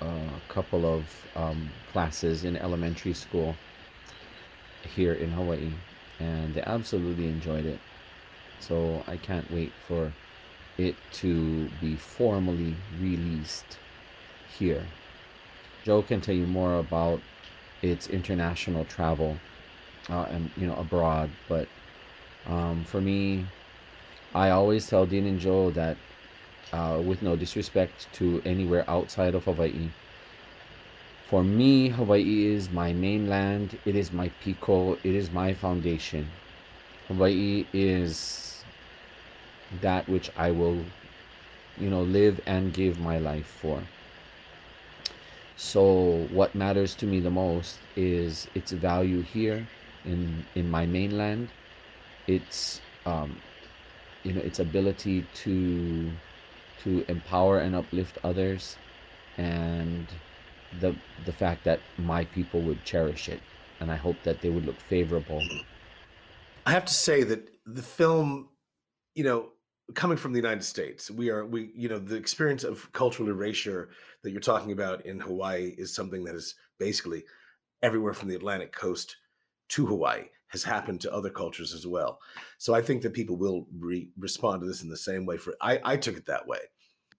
a 0.00 0.28
couple 0.48 0.86
of 0.86 1.04
um, 1.34 1.70
classes 1.92 2.44
in 2.44 2.56
elementary 2.56 3.14
school 3.14 3.54
here 4.94 5.14
in 5.14 5.30
Hawaii, 5.30 5.72
and 6.20 6.54
they 6.54 6.62
absolutely 6.62 7.28
enjoyed 7.28 7.64
it. 7.64 7.80
So 8.60 9.02
I 9.06 9.16
can't 9.16 9.50
wait 9.50 9.72
for 9.86 10.12
it 10.78 10.96
to 11.12 11.68
be 11.80 11.96
formally 11.96 12.74
released 13.00 13.78
here. 14.58 14.86
Joe 15.84 16.02
can 16.02 16.20
tell 16.20 16.34
you 16.34 16.46
more 16.46 16.78
about 16.78 17.20
its 17.82 18.08
international 18.08 18.84
travel 18.84 19.36
uh, 20.08 20.26
and 20.30 20.50
you 20.56 20.66
know 20.66 20.76
abroad. 20.76 21.30
But 21.48 21.68
um, 22.46 22.84
for 22.84 23.00
me, 23.00 23.46
I 24.34 24.50
always 24.50 24.88
tell 24.88 25.06
Dean 25.06 25.26
and 25.26 25.38
Joe 25.38 25.70
that, 25.70 25.96
uh, 26.72 27.00
with 27.04 27.22
no 27.22 27.36
disrespect 27.36 28.08
to 28.14 28.42
anywhere 28.44 28.84
outside 28.88 29.34
of 29.34 29.44
Hawaii, 29.44 29.90
for 31.26 31.42
me, 31.42 31.88
Hawaii 31.88 32.46
is 32.46 32.70
my 32.70 32.92
mainland. 32.92 33.78
It 33.84 33.96
is 33.96 34.12
my 34.12 34.30
piko. 34.44 34.98
It 35.02 35.14
is 35.14 35.30
my 35.30 35.54
foundation. 35.54 36.28
Hawaii 37.08 37.66
is 37.72 38.53
that 39.80 40.08
which 40.08 40.30
I 40.36 40.50
will, 40.50 40.84
you 41.78 41.90
know, 41.90 42.02
live 42.02 42.40
and 42.46 42.72
give 42.72 42.98
my 43.00 43.18
life 43.18 43.46
for. 43.46 43.82
So, 45.56 46.26
what 46.32 46.54
matters 46.54 46.94
to 46.96 47.06
me 47.06 47.20
the 47.20 47.30
most 47.30 47.78
is 47.96 48.48
its 48.54 48.72
value 48.72 49.22
here 49.22 49.68
in 50.04 50.44
in 50.54 50.70
my 50.70 50.86
mainland. 50.86 51.50
Its 52.26 52.80
um, 53.06 53.40
you 54.24 54.32
know 54.32 54.40
its 54.40 54.58
ability 54.58 55.26
to 55.44 56.12
to 56.82 57.04
empower 57.08 57.58
and 57.58 57.74
uplift 57.74 58.18
others 58.24 58.76
and 59.36 60.08
the 60.80 60.96
the 61.24 61.32
fact 61.32 61.64
that 61.64 61.80
my 61.98 62.24
people 62.26 62.60
would 62.62 62.84
cherish 62.84 63.28
it. 63.28 63.40
And 63.80 63.90
i 63.90 63.96
hope 63.96 64.16
that 64.24 64.40
they 64.40 64.50
would 64.50 64.64
look 64.64 64.80
favorable. 64.80 65.42
I 66.66 66.72
have 66.72 66.84
to 66.86 66.94
say 66.94 67.22
that 67.24 67.50
the 67.66 67.82
film 67.82 68.48
you 69.14 69.24
know 69.24 69.52
coming 69.94 70.16
from 70.16 70.32
the 70.32 70.38
united 70.38 70.64
states 70.64 71.10
we 71.10 71.28
are 71.28 71.44
we 71.44 71.70
you 71.74 71.88
know 71.88 71.98
the 71.98 72.16
experience 72.16 72.64
of 72.64 72.90
cultural 72.92 73.28
erasure 73.28 73.90
that 74.22 74.30
you're 74.30 74.40
talking 74.40 74.72
about 74.72 75.04
in 75.04 75.20
hawaii 75.20 75.74
is 75.76 75.94
something 75.94 76.24
that 76.24 76.34
is 76.34 76.54
basically 76.78 77.22
everywhere 77.82 78.14
from 78.14 78.28
the 78.28 78.34
atlantic 78.34 78.72
coast 78.72 79.16
to 79.68 79.86
Hawaii 79.86 80.24
has 80.48 80.62
happened 80.62 81.00
to 81.00 81.12
other 81.12 81.30
cultures 81.30 81.74
as 81.74 81.86
well. 81.86 82.20
So 82.58 82.74
I 82.74 82.82
think 82.82 83.02
that 83.02 83.12
people 83.12 83.36
will 83.36 83.66
re- 83.76 84.10
respond 84.18 84.60
to 84.60 84.68
this 84.68 84.82
in 84.82 84.88
the 84.88 84.96
same 84.96 85.26
way. 85.26 85.36
For 85.36 85.54
I, 85.60 85.80
I 85.84 85.96
took 85.96 86.16
it 86.16 86.26
that 86.26 86.46
way 86.46 86.60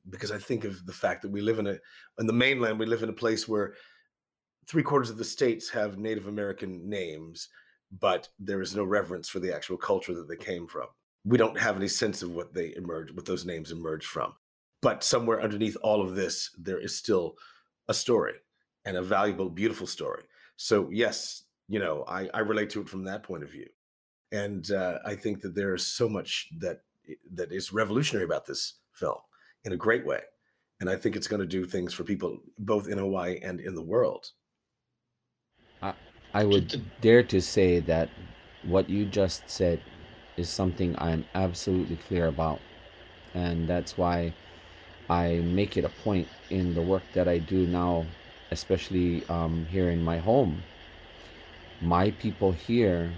because 0.10 0.32
I 0.32 0.38
think 0.38 0.64
of 0.64 0.86
the 0.86 0.94
fact 0.94 1.22
that 1.24 1.32
we 1.32 1.42
live 1.42 1.60
in 1.60 1.68
a 1.68 1.78
in 2.20 2.28
the 2.28 2.34
mainland. 2.34 2.80
We 2.80 2.86
live 2.86 3.04
in 3.04 3.10
a 3.10 3.14
place 3.14 3.48
where 3.48 3.74
three 4.68 4.84
quarters 4.84 5.10
of 5.10 5.18
the 5.18 5.26
states 5.26 5.70
have 5.70 5.98
Native 5.98 6.28
American 6.28 6.90
names, 6.90 7.50
but 8.00 8.30
there 8.40 8.62
is 8.62 8.76
no 8.76 8.84
reverence 8.84 9.28
for 9.28 9.40
the 9.40 9.54
actual 9.54 9.78
culture 9.78 10.14
that 10.14 10.30
they 10.30 10.38
came 10.38 10.68
from. 10.68 10.88
We 11.26 11.38
don't 11.38 11.60
have 11.60 11.76
any 11.76 11.88
sense 11.88 12.22
of 12.22 12.32
what 12.32 12.54
they 12.54 12.74
emerge, 12.76 13.12
what 13.12 13.26
those 13.26 13.46
names 13.46 13.72
emerge 13.72 14.06
from. 14.06 14.34
But 14.82 15.04
somewhere 15.04 15.42
underneath 15.42 15.76
all 15.82 16.02
of 16.02 16.16
this, 16.16 16.52
there 16.58 16.80
is 16.80 16.96
still 16.96 17.36
a 17.88 17.94
story 17.94 18.36
and 18.86 18.96
a 18.96 19.02
valuable, 19.02 19.50
beautiful 19.50 19.88
story. 19.88 20.24
So 20.58 20.90
yes, 20.92 21.44
you 21.68 21.80
know, 21.80 22.04
I, 22.08 22.30
I 22.34 22.40
relate 22.40 22.70
to 22.72 22.82
it 22.82 22.90
from 22.90 23.06
that 23.06 23.24
point 23.24 23.44
of 23.44 23.52
view. 23.52 23.68
And 24.32 24.70
uh, 24.72 25.00
I 25.06 25.16
think 25.16 25.42
that 25.42 25.56
there 25.56 25.74
is 25.74 25.86
so 25.86 26.08
much 26.08 26.50
that 26.60 26.82
that 27.34 27.52
is 27.52 27.72
revolutionary 27.72 28.26
about 28.26 28.46
this 28.46 28.76
film 28.92 29.18
in 29.64 29.74
a 29.74 29.78
great 29.78 30.06
way. 30.06 30.22
And 30.80 30.90
I 30.90 30.96
think 30.96 31.16
it's 31.16 31.28
going 31.28 31.40
to 31.40 31.48
do 31.48 31.66
things 31.66 31.94
for 31.94 32.04
people 32.04 32.40
both 32.58 32.88
in 32.88 32.98
Hawaii 32.98 33.40
and 33.42 33.60
in 33.60 33.76
the 33.76 33.82
world. 33.82 34.32
I, 35.82 35.94
I 36.34 36.44
would 36.44 36.84
dare 37.02 37.24
to 37.24 37.42
say 37.42 37.80
that 37.82 38.10
what 38.64 38.90
you 38.90 39.06
just 39.06 39.50
said 39.50 39.82
is 40.38 40.50
something 40.50 40.96
I'm 40.98 41.26
absolutely 41.34 41.98
clear 41.98 42.28
about. 42.28 42.60
And 43.34 43.68
that's 43.68 43.98
why 43.98 44.34
I 45.10 45.42
make 45.44 45.78
it 45.78 45.86
a 45.86 45.90
point 45.90 46.28
in 46.50 46.74
the 46.74 46.82
work 46.82 47.04
that 47.14 47.28
I 47.28 47.38
do 47.38 47.68
now, 47.68 48.06
especially 48.52 49.26
um, 49.30 49.66
here 49.70 49.90
in 49.90 50.04
my 50.04 50.18
home. 50.18 50.64
My 51.82 52.12
people 52.12 52.52
here 52.52 53.12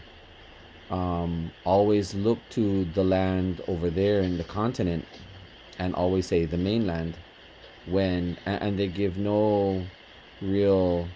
um, 0.89 1.51
always 1.63 2.13
look 2.13 2.39
to 2.51 2.86
the 2.86 3.03
land 3.03 3.62
over 3.67 3.89
there 3.89 4.21
in 4.21 4.38
the 4.38 4.43
continent 4.43 5.06
and 5.80 5.93
always 5.93 6.25
say 6.27 6.45
the 6.45 6.58
mainland 6.58 7.15
when 7.86 8.38
and 8.45 8.77
they 8.77 8.88
give 8.88 9.17
no 9.17 9.86
real 10.41 11.08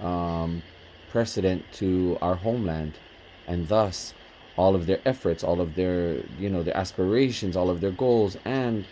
um, 0.00 0.62
precedent 1.10 1.64
to 1.72 2.16
our 2.20 2.34
homeland 2.34 2.98
and 3.46 3.68
thus 3.68 4.14
all 4.56 4.74
of 4.74 4.86
their 4.86 5.00
efforts 5.04 5.44
all 5.44 5.60
of 5.60 5.74
their 5.74 6.16
you 6.38 6.48
know 6.48 6.62
their 6.62 6.76
aspirations 6.76 7.56
all 7.56 7.68
of 7.68 7.80
their 7.80 7.90
goals 7.90 8.36
and 8.44 8.84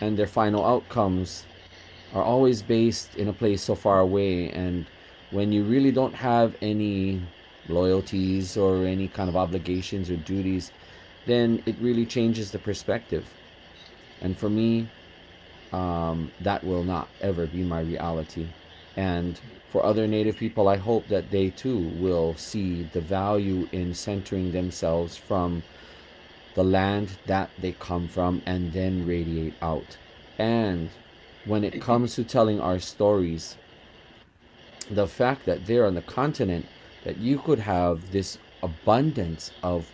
and 0.00 0.16
their 0.18 0.26
final 0.26 0.64
outcomes 0.64 1.44
are 2.14 2.22
always 2.22 2.62
based 2.62 3.14
in 3.16 3.28
a 3.28 3.32
place 3.32 3.62
so 3.62 3.74
far 3.74 4.00
away. 4.00 4.50
And 4.50 4.86
when 5.30 5.52
you 5.52 5.64
really 5.64 5.92
don't 5.92 6.14
have 6.14 6.56
any 6.62 7.20
loyalties 7.68 8.56
or 8.56 8.84
any 8.84 9.08
kind 9.08 9.28
of 9.28 9.36
obligations 9.36 10.10
or 10.10 10.16
duties 10.16 10.72
then 11.26 11.62
it 11.66 11.76
really 11.78 12.06
changes 12.06 12.50
the 12.50 12.58
perspective. 12.58 13.26
And 14.22 14.36
for 14.38 14.48
me 14.48 14.88
um, 15.72 16.32
that 16.40 16.64
will 16.64 16.84
not 16.84 17.08
ever 17.20 17.46
be 17.46 17.62
my 17.62 17.80
reality 17.80 18.46
and 18.98 19.40
for 19.70 19.82
other 19.84 20.06
native 20.06 20.36
people 20.36 20.68
i 20.68 20.76
hope 20.76 21.06
that 21.08 21.30
they 21.30 21.48
too 21.50 21.88
will 22.04 22.34
see 22.36 22.82
the 22.92 23.00
value 23.00 23.68
in 23.72 23.94
centering 23.94 24.52
themselves 24.52 25.16
from 25.16 25.62
the 26.58 26.64
land 26.64 27.08
that 27.26 27.48
they 27.60 27.70
come 27.70 28.08
from 28.08 28.42
and 28.44 28.72
then 28.72 29.06
radiate 29.06 29.54
out. 29.62 29.96
And 30.38 30.90
when 31.44 31.62
it 31.62 31.80
comes 31.80 32.16
to 32.16 32.24
telling 32.24 32.60
our 32.60 32.80
stories, 32.80 33.56
the 34.90 35.06
fact 35.06 35.46
that 35.46 35.66
there 35.66 35.86
on 35.86 35.94
the 35.94 36.02
continent 36.02 36.66
that 37.04 37.18
you 37.18 37.38
could 37.38 37.60
have 37.60 38.10
this 38.10 38.38
abundance 38.64 39.52
of 39.62 39.86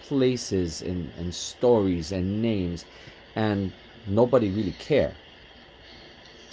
places 0.00 0.80
and, 0.80 1.10
and 1.18 1.34
stories 1.34 2.10
and 2.10 2.40
names 2.40 2.86
and 3.34 3.70
nobody 4.06 4.48
really 4.48 4.76
care. 4.78 5.14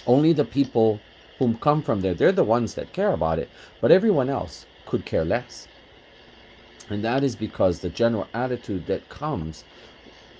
Only 0.05 0.33
the 0.33 0.43
people 0.43 0.99
whom 1.39 1.57
come 1.57 1.81
from 1.81 2.01
there, 2.01 2.13
they're 2.13 2.31
the 2.31 2.43
ones 2.43 2.75
that 2.75 2.93
care 2.93 3.11
about 3.11 3.39
it, 3.39 3.49
but 3.81 3.91
everyone 3.91 4.29
else 4.29 4.65
could 4.85 5.05
care 5.05 5.25
less. 5.25 5.67
And 6.89 7.03
that 7.03 7.23
is 7.23 7.35
because 7.35 7.79
the 7.79 7.89
general 7.89 8.27
attitude 8.33 8.85
that 8.87 9.09
comes 9.09 9.63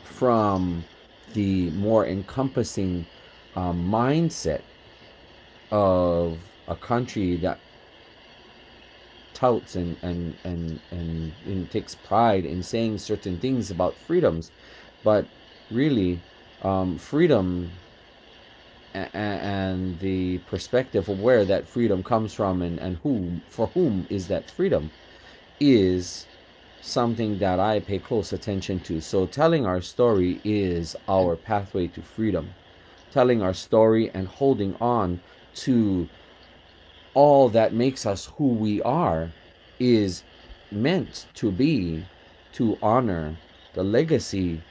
from 0.03 0.83
the 1.33 1.69
more 1.71 2.05
encompassing 2.05 3.05
um, 3.55 3.89
mindset 3.89 4.61
of 5.71 6.37
a 6.67 6.75
country 6.75 7.35
that 7.37 7.59
touts 9.33 9.75
and, 9.75 9.97
and, 10.01 10.35
and, 10.43 10.79
and, 10.91 11.33
and 11.45 11.69
takes 11.71 11.95
pride 11.95 12.45
in 12.45 12.63
saying 12.63 12.97
certain 12.97 13.37
things 13.37 13.69
about 13.69 13.95
freedoms, 13.95 14.51
but 15.03 15.25
really, 15.69 16.21
um, 16.63 16.97
freedom 16.97 17.69
and 19.13 19.99
the 19.99 20.37
perspective 20.49 21.09
of 21.09 21.19
where 21.19 21.43
that 21.45 21.67
freedom 21.67 22.01
comes 22.03 22.33
from 22.33 22.61
and, 22.61 22.79
and 22.79 22.97
who 23.03 23.41
for 23.49 23.67
whom 23.67 24.07
is 24.09 24.27
that 24.27 24.49
freedom 24.49 24.89
is 25.59 26.25
something 26.81 27.39
that 27.39 27.59
I 27.59 27.79
pay 27.79 27.99
close 27.99 28.31
attention 28.31 28.79
to. 28.81 29.01
So, 29.01 29.25
telling 29.25 29.65
our 29.65 29.81
story 29.81 30.39
is 30.43 30.95
our 31.07 31.35
pathway 31.35 31.87
to 31.87 32.01
freedom. 32.01 32.51
Telling 33.11 33.41
our 33.41 33.53
story 33.53 34.11
and 34.13 34.27
holding 34.27 34.75
on 34.75 35.21
to 35.55 36.07
all 37.13 37.49
that 37.49 37.73
makes 37.73 38.05
us 38.05 38.25
who 38.37 38.47
we 38.47 38.81
are 38.81 39.31
is 39.79 40.23
meant 40.71 41.25
to 41.35 41.51
be 41.51 42.05
to 42.53 42.77
honor 42.81 43.37
the 43.73 43.83
legacy 43.83 44.61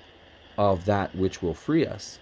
of 0.57 0.85
that 0.85 1.15
which 1.15 1.43
will 1.43 1.55
free 1.55 1.87
us. 1.87 2.19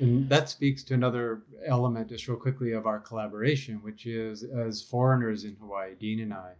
And 0.00 0.28
that 0.28 0.48
speaks 0.48 0.82
to 0.84 0.94
another 0.94 1.42
element, 1.66 2.08
just 2.08 2.26
real 2.28 2.36
quickly, 2.36 2.72
of 2.72 2.86
our 2.86 2.98
collaboration, 2.98 3.80
which 3.82 4.06
is 4.06 4.42
as 4.42 4.82
foreigners 4.82 5.44
in 5.44 5.56
Hawaii, 5.56 5.94
Dean 5.94 6.20
and 6.20 6.34
I, 6.34 6.52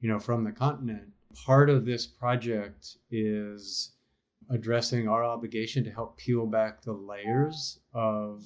you 0.00 0.08
know, 0.08 0.18
from 0.18 0.44
the 0.44 0.52
continent, 0.52 1.08
part 1.44 1.70
of 1.70 1.84
this 1.84 2.06
project 2.06 2.96
is 3.10 3.92
addressing 4.50 5.08
our 5.08 5.24
obligation 5.24 5.84
to 5.84 5.90
help 5.90 6.16
peel 6.16 6.46
back 6.46 6.82
the 6.82 6.92
layers 6.92 7.80
of 7.92 8.44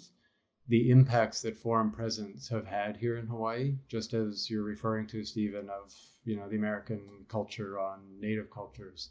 the 0.69 0.91
impacts 0.91 1.43
that 1.43 1.59
foreign 1.59 1.91
presence 1.91 2.49
have 2.49 2.67
had 2.67 2.97
here 2.97 3.19
in 3.19 3.27
Hawaii, 3.27 3.75
just 3.89 4.15
as 4.15 4.49
you're 4.49 4.63
referring 4.63 5.07
to, 5.09 5.25
Stephen, 5.25 5.69
of 5.69 5.93
you 6.25 6.37
know 6.37 6.49
the 6.49 6.57
American 6.57 7.01
culture 7.29 7.79
on 7.79 8.01
native 8.21 8.51
cultures 8.51 9.11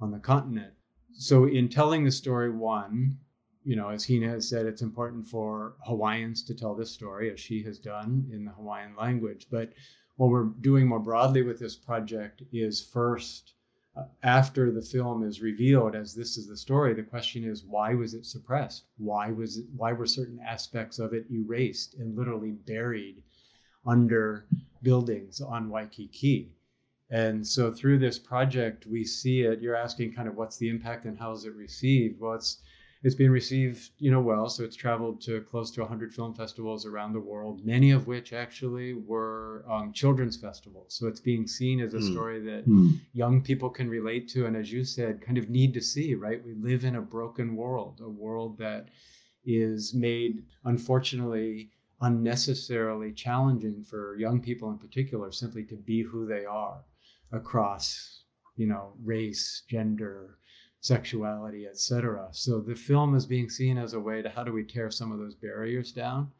on 0.00 0.12
the 0.12 0.18
continent. 0.18 0.72
So 1.16 1.46
in 1.46 1.68
telling 1.68 2.04
the 2.04 2.12
story, 2.12 2.50
one, 2.50 3.18
you 3.64 3.76
know, 3.76 3.88
as 3.88 4.06
Hina 4.06 4.28
has 4.28 4.48
said, 4.48 4.66
it's 4.66 4.82
important 4.82 5.26
for 5.26 5.74
Hawaiians 5.86 6.42
to 6.44 6.54
tell 6.54 6.74
this 6.74 6.90
story, 6.90 7.32
as 7.32 7.40
she 7.40 7.62
has 7.62 7.78
done 7.78 8.28
in 8.32 8.44
the 8.44 8.52
Hawaiian 8.52 8.94
language. 8.96 9.46
But 9.50 9.72
what 10.16 10.30
we're 10.30 10.50
doing 10.60 10.86
more 10.86 11.00
broadly 11.00 11.42
with 11.42 11.58
this 11.58 11.74
project 11.74 12.42
is 12.52 12.80
first 12.80 13.54
uh, 13.96 14.04
after 14.22 14.70
the 14.70 14.82
film 14.82 15.22
is 15.22 15.40
revealed 15.40 15.94
as 15.94 16.14
this 16.14 16.36
is 16.36 16.48
the 16.48 16.56
story 16.56 16.94
the 16.94 17.02
question 17.02 17.44
is 17.44 17.64
why 17.64 17.94
was 17.94 18.12
it 18.14 18.26
suppressed? 18.26 18.86
Why 18.96 19.30
was 19.30 19.58
it 19.58 19.66
why 19.76 19.92
were 19.92 20.06
certain 20.06 20.40
aspects 20.44 20.98
of 20.98 21.12
it 21.14 21.26
erased 21.30 21.94
and 21.94 22.16
literally 22.16 22.52
buried 22.52 23.22
under 23.86 24.46
buildings 24.82 25.40
on 25.40 25.68
waikiki? 25.68 26.50
And 27.10 27.46
so 27.46 27.70
through 27.70 27.98
this 27.98 28.18
project 28.18 28.86
we 28.86 29.04
see 29.04 29.42
it 29.42 29.60
you're 29.60 29.76
asking 29.76 30.12
kind 30.12 30.28
of 30.28 30.36
what's 30.36 30.56
the 30.56 30.68
impact 30.68 31.04
and 31.04 31.18
how 31.18 31.32
is 31.32 31.44
it 31.44 31.54
received? 31.54 32.20
Well 32.20 32.34
it's 32.34 32.62
it's 33.04 33.14
been 33.14 33.30
received, 33.30 33.90
you 33.98 34.10
know, 34.10 34.20
well. 34.20 34.48
So 34.48 34.64
it's 34.64 34.74
traveled 34.74 35.20
to 35.22 35.42
close 35.42 35.70
to 35.72 35.82
100 35.82 36.14
film 36.14 36.32
festivals 36.32 36.86
around 36.86 37.12
the 37.12 37.20
world, 37.20 37.64
many 37.64 37.90
of 37.90 38.06
which 38.06 38.32
actually 38.32 38.94
were 38.94 39.62
um, 39.70 39.92
children's 39.92 40.38
festivals. 40.38 40.94
So 40.94 41.06
it's 41.06 41.20
being 41.20 41.46
seen 41.46 41.80
as 41.80 41.92
a 41.92 41.98
mm. 41.98 42.12
story 42.12 42.40
that 42.40 42.66
mm. 42.66 42.98
young 43.12 43.42
people 43.42 43.68
can 43.68 43.90
relate 43.90 44.26
to, 44.30 44.46
and 44.46 44.56
as 44.56 44.72
you 44.72 44.84
said, 44.84 45.20
kind 45.20 45.36
of 45.36 45.50
need 45.50 45.74
to 45.74 45.82
see. 45.82 46.14
Right? 46.14 46.42
We 46.42 46.54
live 46.54 46.84
in 46.84 46.96
a 46.96 47.02
broken 47.02 47.54
world, 47.54 48.00
a 48.02 48.08
world 48.08 48.56
that 48.58 48.88
is 49.44 49.92
made, 49.92 50.42
unfortunately, 50.64 51.68
unnecessarily 52.00 53.12
challenging 53.12 53.82
for 53.82 54.16
young 54.16 54.40
people 54.40 54.70
in 54.70 54.78
particular, 54.78 55.30
simply 55.30 55.64
to 55.64 55.76
be 55.76 56.02
who 56.02 56.26
they 56.26 56.46
are 56.46 56.80
across, 57.32 58.22
you 58.56 58.66
know, 58.66 58.94
race, 59.04 59.62
gender 59.68 60.38
sexuality, 60.84 61.66
etc. 61.66 62.28
So 62.32 62.60
the 62.60 62.74
film 62.74 63.14
is 63.14 63.24
being 63.24 63.48
seen 63.48 63.78
as 63.78 63.94
a 63.94 64.00
way 64.00 64.20
to 64.20 64.28
how 64.28 64.44
do 64.44 64.52
we 64.52 64.62
tear 64.62 64.90
some 64.90 65.12
of 65.12 65.18
those 65.18 65.34
barriers 65.34 65.92
down? 65.92 66.30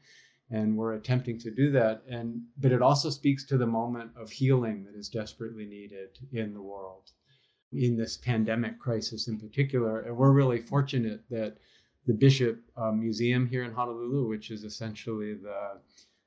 And 0.51 0.77
we're 0.77 0.93
attempting 0.93 1.39
to 1.39 1.51
do 1.51 1.71
that. 1.71 2.03
And 2.11 2.43
but 2.59 2.71
it 2.71 2.83
also 2.83 3.09
speaks 3.09 3.45
to 3.47 3.57
the 3.57 3.67
moment 3.67 4.11
of 4.15 4.31
healing 4.31 4.85
that 4.85 4.99
is 4.99 5.09
desperately 5.09 5.65
needed 5.65 6.19
in 6.33 6.53
the 6.53 6.61
world, 6.61 7.13
in 7.73 7.97
this 7.97 8.19
pandemic 8.19 8.79
crisis 8.79 9.29
in 9.29 9.41
particular. 9.41 10.01
And 10.01 10.15
we're 10.15 10.33
really 10.33 10.61
fortunate 10.61 11.23
that 11.31 11.57
the 12.07 12.13
Bishop 12.13 12.61
uh, 12.77 12.93
Museum 12.93 13.47
here 13.47 13.65
in 13.65 13.73
Honolulu, 13.73 14.29
which 14.29 14.51
is 14.51 14.63
essentially 14.63 15.33
the 15.33 15.81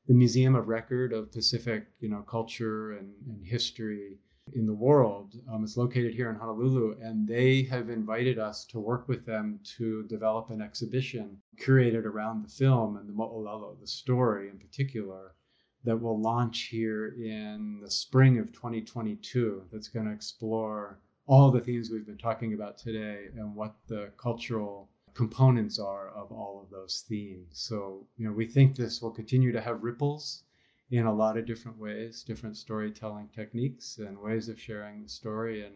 the 0.08 0.15
museum 0.15 0.56
of 0.56 0.69
record 0.69 1.13
of 1.13 1.32
Pacific, 1.32 1.86
you 1.99 2.10
know, 2.10 2.21
culture 2.21 2.93
and, 2.93 3.13
and 3.27 3.45
history, 3.45 4.17
in 4.53 4.65
the 4.65 4.73
world. 4.73 5.36
Um, 5.51 5.63
it's 5.63 5.77
located 5.77 6.13
here 6.13 6.29
in 6.29 6.36
Honolulu, 6.36 6.97
and 7.01 7.27
they 7.27 7.63
have 7.63 7.89
invited 7.89 8.39
us 8.39 8.65
to 8.65 8.79
work 8.79 9.07
with 9.07 9.25
them 9.25 9.60
to 9.77 10.03
develop 10.03 10.49
an 10.49 10.62
exhibition 10.62 11.38
curated 11.60 12.05
around 12.05 12.43
the 12.43 12.49
film 12.49 12.97
and 12.97 13.07
the 13.07 13.13
Mo'olelo, 13.13 13.79
the 13.79 13.88
story 13.88 14.49
in 14.49 14.57
particular, 14.57 15.36
that 15.83 15.97
will 15.97 16.19
launch 16.19 16.69
here 16.71 17.15
in 17.17 17.79
the 17.81 17.91
spring 17.91 18.39
of 18.39 18.51
2022. 18.51 19.63
That's 19.71 19.88
going 19.88 20.05
to 20.05 20.13
explore 20.13 20.99
all 21.27 21.51
the 21.51 21.62
themes 21.62 21.89
we've 21.89 22.05
been 22.05 22.17
talking 22.17 22.53
about 22.53 22.77
today 22.77 23.25
and 23.36 23.55
what 23.55 23.75
the 23.88 24.12
cultural 24.17 24.89
components 25.13 25.79
are 25.79 26.10
of 26.10 26.31
all 26.31 26.62
of 26.63 26.69
those 26.69 27.03
themes. 27.10 27.47
So, 27.53 28.05
you 28.17 28.27
know, 28.27 28.33
we 28.33 28.45
think 28.45 28.75
this 28.75 29.01
will 29.01 29.12
continue 29.12 29.51
to 29.51 29.62
have 29.62 29.83
ripples 29.83 30.43
in 30.89 31.06
a 31.06 31.13
lot 31.13 31.38
of 31.38 31.45
different 31.45 31.78
ways, 31.78 32.23
different 32.23 32.56
storytelling 32.56 33.30
techniques 33.36 33.97
and 33.97 34.17
ways 34.17 34.47
of 34.50 34.60
sharing 34.60 35.04
the 35.04 35.10
story. 35.10 35.65
And, 35.65 35.76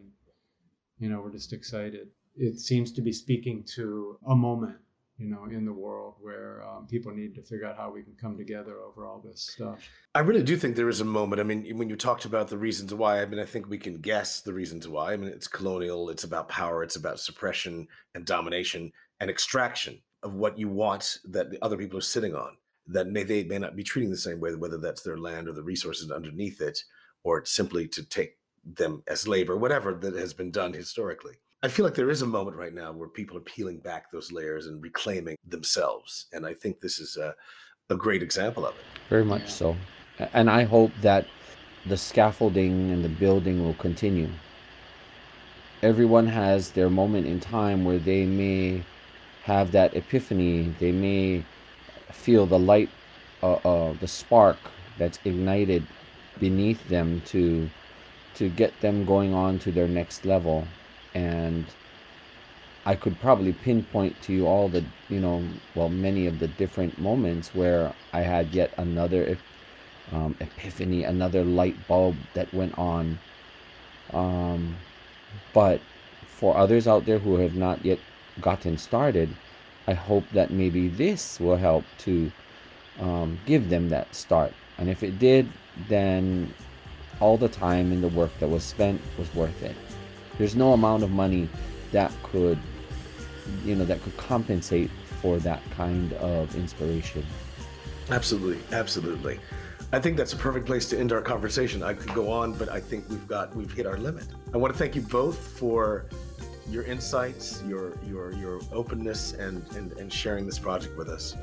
you 1.00 1.10
know, 1.10 1.21
we're 1.21 1.32
just 1.32 1.54
excited. 1.54 2.10
It 2.36 2.60
seems 2.60 2.91
to 2.93 3.02
be 3.02 3.12
speaking 3.12 3.63
to 3.76 4.17
a 4.28 4.36
moment, 4.36 4.78
you 5.17 5.28
know, 5.28 5.45
in 5.52 5.65
the 5.65 5.74
world 5.74 6.15
where 6.21 6.63
um, 6.65 6.88
people 6.88 7.12
need 7.13 7.36
to 7.36 7.41
figure 7.41 7.65
out 7.67 7.76
how 7.76 7.91
we 7.91 8.04
can 8.04 8.15
come 8.19 8.38
together 8.38 8.78
over 8.80 9.06
all 9.06 9.19
this 9.19 9.41
stuff. 9.41 9.80
I 10.15 10.21
really 10.21 10.43
do 10.43 10.56
think 10.56 10.76
there 10.76 10.88
is 10.88 11.02
a 11.02 11.06
moment. 11.06 11.41
I 11.41 11.43
mean, 11.43 11.78
when 11.78 11.89
you 11.89 11.97
talked 11.97 12.24
about 12.24 12.47
the 12.47 12.58
reasons 12.58 12.93
why, 12.93 13.21
I 13.21 13.26
mean, 13.26 13.39
I 13.39 13.45
think 13.45 13.67
we 13.67 13.78
can 13.78 13.95
guess 13.95 14.39
the 14.39 14.54
reasons 14.54 14.88
why. 14.88 15.12
I 15.12 15.17
mean, 15.17 15.30
it's 15.30 15.47
colonial, 15.47 16.10
it's 16.10 16.24
about 16.24 16.47
power, 16.47 16.84
it's 16.84 16.95
about 16.95 17.19
suppression 17.19 17.88
and 18.15 18.26
domination 18.26 18.93
and 19.19 19.30
extraction 19.30 20.02
of 20.24 20.36
what 20.36 20.58
you 20.58 20.69
want 20.69 21.17
that 21.26 21.52
the 21.52 21.63
other 21.63 21.78
people 21.78 21.97
are 21.97 22.02
sitting 22.02 22.34
on 22.34 22.56
that 22.91 23.08
may 23.08 23.23
they 23.23 23.43
may 23.43 23.58
not 23.58 23.75
be 23.75 23.84
treating 23.84 24.10
the 24.10 24.17
same 24.17 24.39
way, 24.39 24.54
whether 24.56 24.77
that's 24.77 25.01
their 25.01 25.17
land 25.17 25.47
or 25.47 25.54
the 25.54 25.63
resources 25.63 26.12
underneath 26.12 26.62
it, 26.62 26.84
or 27.23 27.43
simply 27.45 27.88
to 27.88 28.04
take 28.04 28.38
them 28.63 29.04
as 29.08 29.27
labor, 29.27 29.58
whatever 29.58 29.93
that 29.93 30.15
has 30.15 30.34
been 30.34 30.51
done 30.51 30.73
historically. 30.73 31.36
I 31.63 31.67
feel 31.67 31.86
like 31.86 31.95
there 31.95 32.10
is 32.10 32.23
a 32.23 32.27
moment 32.27 32.58
right 32.58 32.73
now 32.73 32.91
where 32.91 33.08
people 33.08 33.38
are 33.38 33.41
peeling 33.41 33.77
back 33.77 34.12
those 34.12 34.32
layers 34.32 34.65
and 34.67 34.82
reclaiming 34.82 35.38
themselves. 35.47 36.25
And 36.34 36.45
I 36.45 36.54
think 36.54 36.80
this 36.80 36.99
is 36.99 37.17
a, 37.17 37.36
a 37.89 37.95
great 37.95 38.23
example 38.23 38.65
of 38.65 38.75
it. 38.75 38.82
Very 39.10 39.25
much 39.25 39.49
so. 39.51 39.75
And 40.34 40.49
I 40.49 40.63
hope 40.63 40.91
that 41.01 41.27
the 41.86 41.97
scaffolding 41.97 42.91
and 42.91 43.04
the 43.06 43.10
building 43.10 43.63
will 43.63 43.75
continue. 43.75 44.30
Everyone 45.84 46.27
has 46.27 46.71
their 46.71 46.89
moment 46.89 47.27
in 47.27 47.39
time 47.39 47.84
where 47.84 47.99
they 47.99 48.25
may 48.25 48.84
have 49.43 49.71
that 49.71 49.95
epiphany, 49.95 50.75
they 50.80 50.91
may 50.91 51.43
feel 52.12 52.45
the 52.45 52.60
light, 52.60 52.89
uh, 53.41 53.54
uh, 53.54 53.93
the 54.00 54.08
spark 54.08 54.58
that's 54.97 55.19
ignited 55.26 55.86
beneath 56.39 56.88
them 56.89 57.21
to 57.28 57.69
to 58.34 58.50
get 58.50 58.80
them 58.82 59.06
going 59.06 59.34
on 59.34 59.60
to 59.60 59.71
their 59.71 59.88
next 59.88 60.26
level 60.26 60.65
and 61.13 61.65
I 62.86 62.95
could 62.95 63.19
probably 63.19 63.54
pinpoint 63.54 64.19
to 64.24 64.34
you 64.34 64.47
all 64.47 64.67
the, 64.67 64.84
you 65.08 65.19
know, 65.19 65.43
well, 65.76 65.89
many 65.89 66.26
of 66.26 66.39
the 66.39 66.47
different 66.47 66.97
moments 66.97 67.54
where 67.54 67.93
I 68.12 68.21
had 68.21 68.54
yet 68.54 68.74
another 68.78 69.38
um, 70.12 70.36
epiphany, 70.39 71.04
another 71.04 71.43
light 71.43 71.76
bulb 71.88 72.15
that 72.34 72.52
went 72.54 72.78
on. 72.80 73.19
Um, 74.13 74.76
but 75.54 75.80
for 76.26 76.58
others 76.58 76.88
out 76.88 77.06
there 77.06 77.19
who 77.19 77.38
have 77.38 77.54
not 77.56 77.86
yet 77.86 78.00
gotten 78.41 78.78
started, 78.80 79.30
I 79.91 79.93
hope 79.93 80.23
that 80.32 80.51
maybe 80.51 80.88
this 80.88 81.38
will 81.38 81.58
help 81.58 81.84
to 81.99 82.32
um, 83.01 83.38
give 83.45 83.69
them 83.69 83.89
that 83.89 84.15
start. 84.15 84.54
And 84.77 84.89
if 84.89 85.04
it 85.04 85.19
did, 85.19 85.49
then 85.89 86.54
all 87.19 87.36
the 87.36 87.49
time 87.49 87.91
and 87.91 88.01
the 88.01 88.08
work 88.08 88.32
that 88.39 88.47
was 88.47 88.63
spent 88.63 89.01
was 89.17 89.34
worth 89.36 89.62
it. 89.62 89.75
There's 90.38 90.56
no 90.56 90.71
amount 90.71 91.04
of 91.04 91.12
money 91.12 91.49
that 91.91 92.10
could, 92.23 92.58
you 93.65 93.75
know, 93.75 93.84
that 93.84 94.01
could 94.01 94.15
compensate 94.15 94.89
for 95.21 95.39
that 95.39 95.62
kind 95.71 96.13
of 96.13 96.56
inspiration. 96.56 97.25
Absolutely, 98.10 98.63
absolutely. 98.71 99.41
I 99.91 99.99
think 99.99 100.15
that's 100.15 100.32
a 100.32 100.38
perfect 100.38 100.65
place 100.67 100.88
to 100.91 100.97
end 100.97 101.12
our 101.12 101.21
conversation. 101.21 101.84
I 101.84 101.95
could 101.95 102.13
go 102.13 102.32
on, 102.32 102.54
but 102.54 102.69
I 102.69 102.80
think 102.80 103.10
we've 103.10 103.27
got 103.27 103.54
we've 103.54 103.73
hit 103.73 103.86
our 103.86 103.97
limit. 103.97 104.25
I 104.54 104.58
want 104.58 104.71
to 104.73 104.80
thank 104.80 104.95
you 104.95 105.01
both 105.01 105.38
for 105.60 106.06
your 106.69 106.84
insights, 106.84 107.63
your 107.67 107.93
your 108.06 108.34
your 108.34 108.60
openness, 108.71 109.34
and 109.34 109.65
and, 109.76 109.93
and 109.93 110.12
sharing 110.12 110.45
this 110.45 110.60
project 110.60 110.97
with 110.97 111.10
us. 111.10 111.36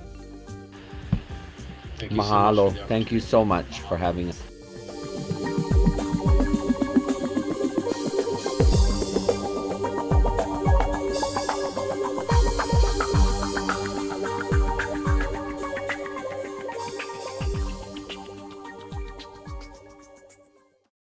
Thank 1.97 2.13
Mahalo. 2.13 2.75
So 2.75 2.87
thank 2.87 3.11
you 3.11 3.21
so 3.21 3.45
much 3.45 3.81
for 3.81 3.97
having 3.97 4.29
us. 4.29 4.41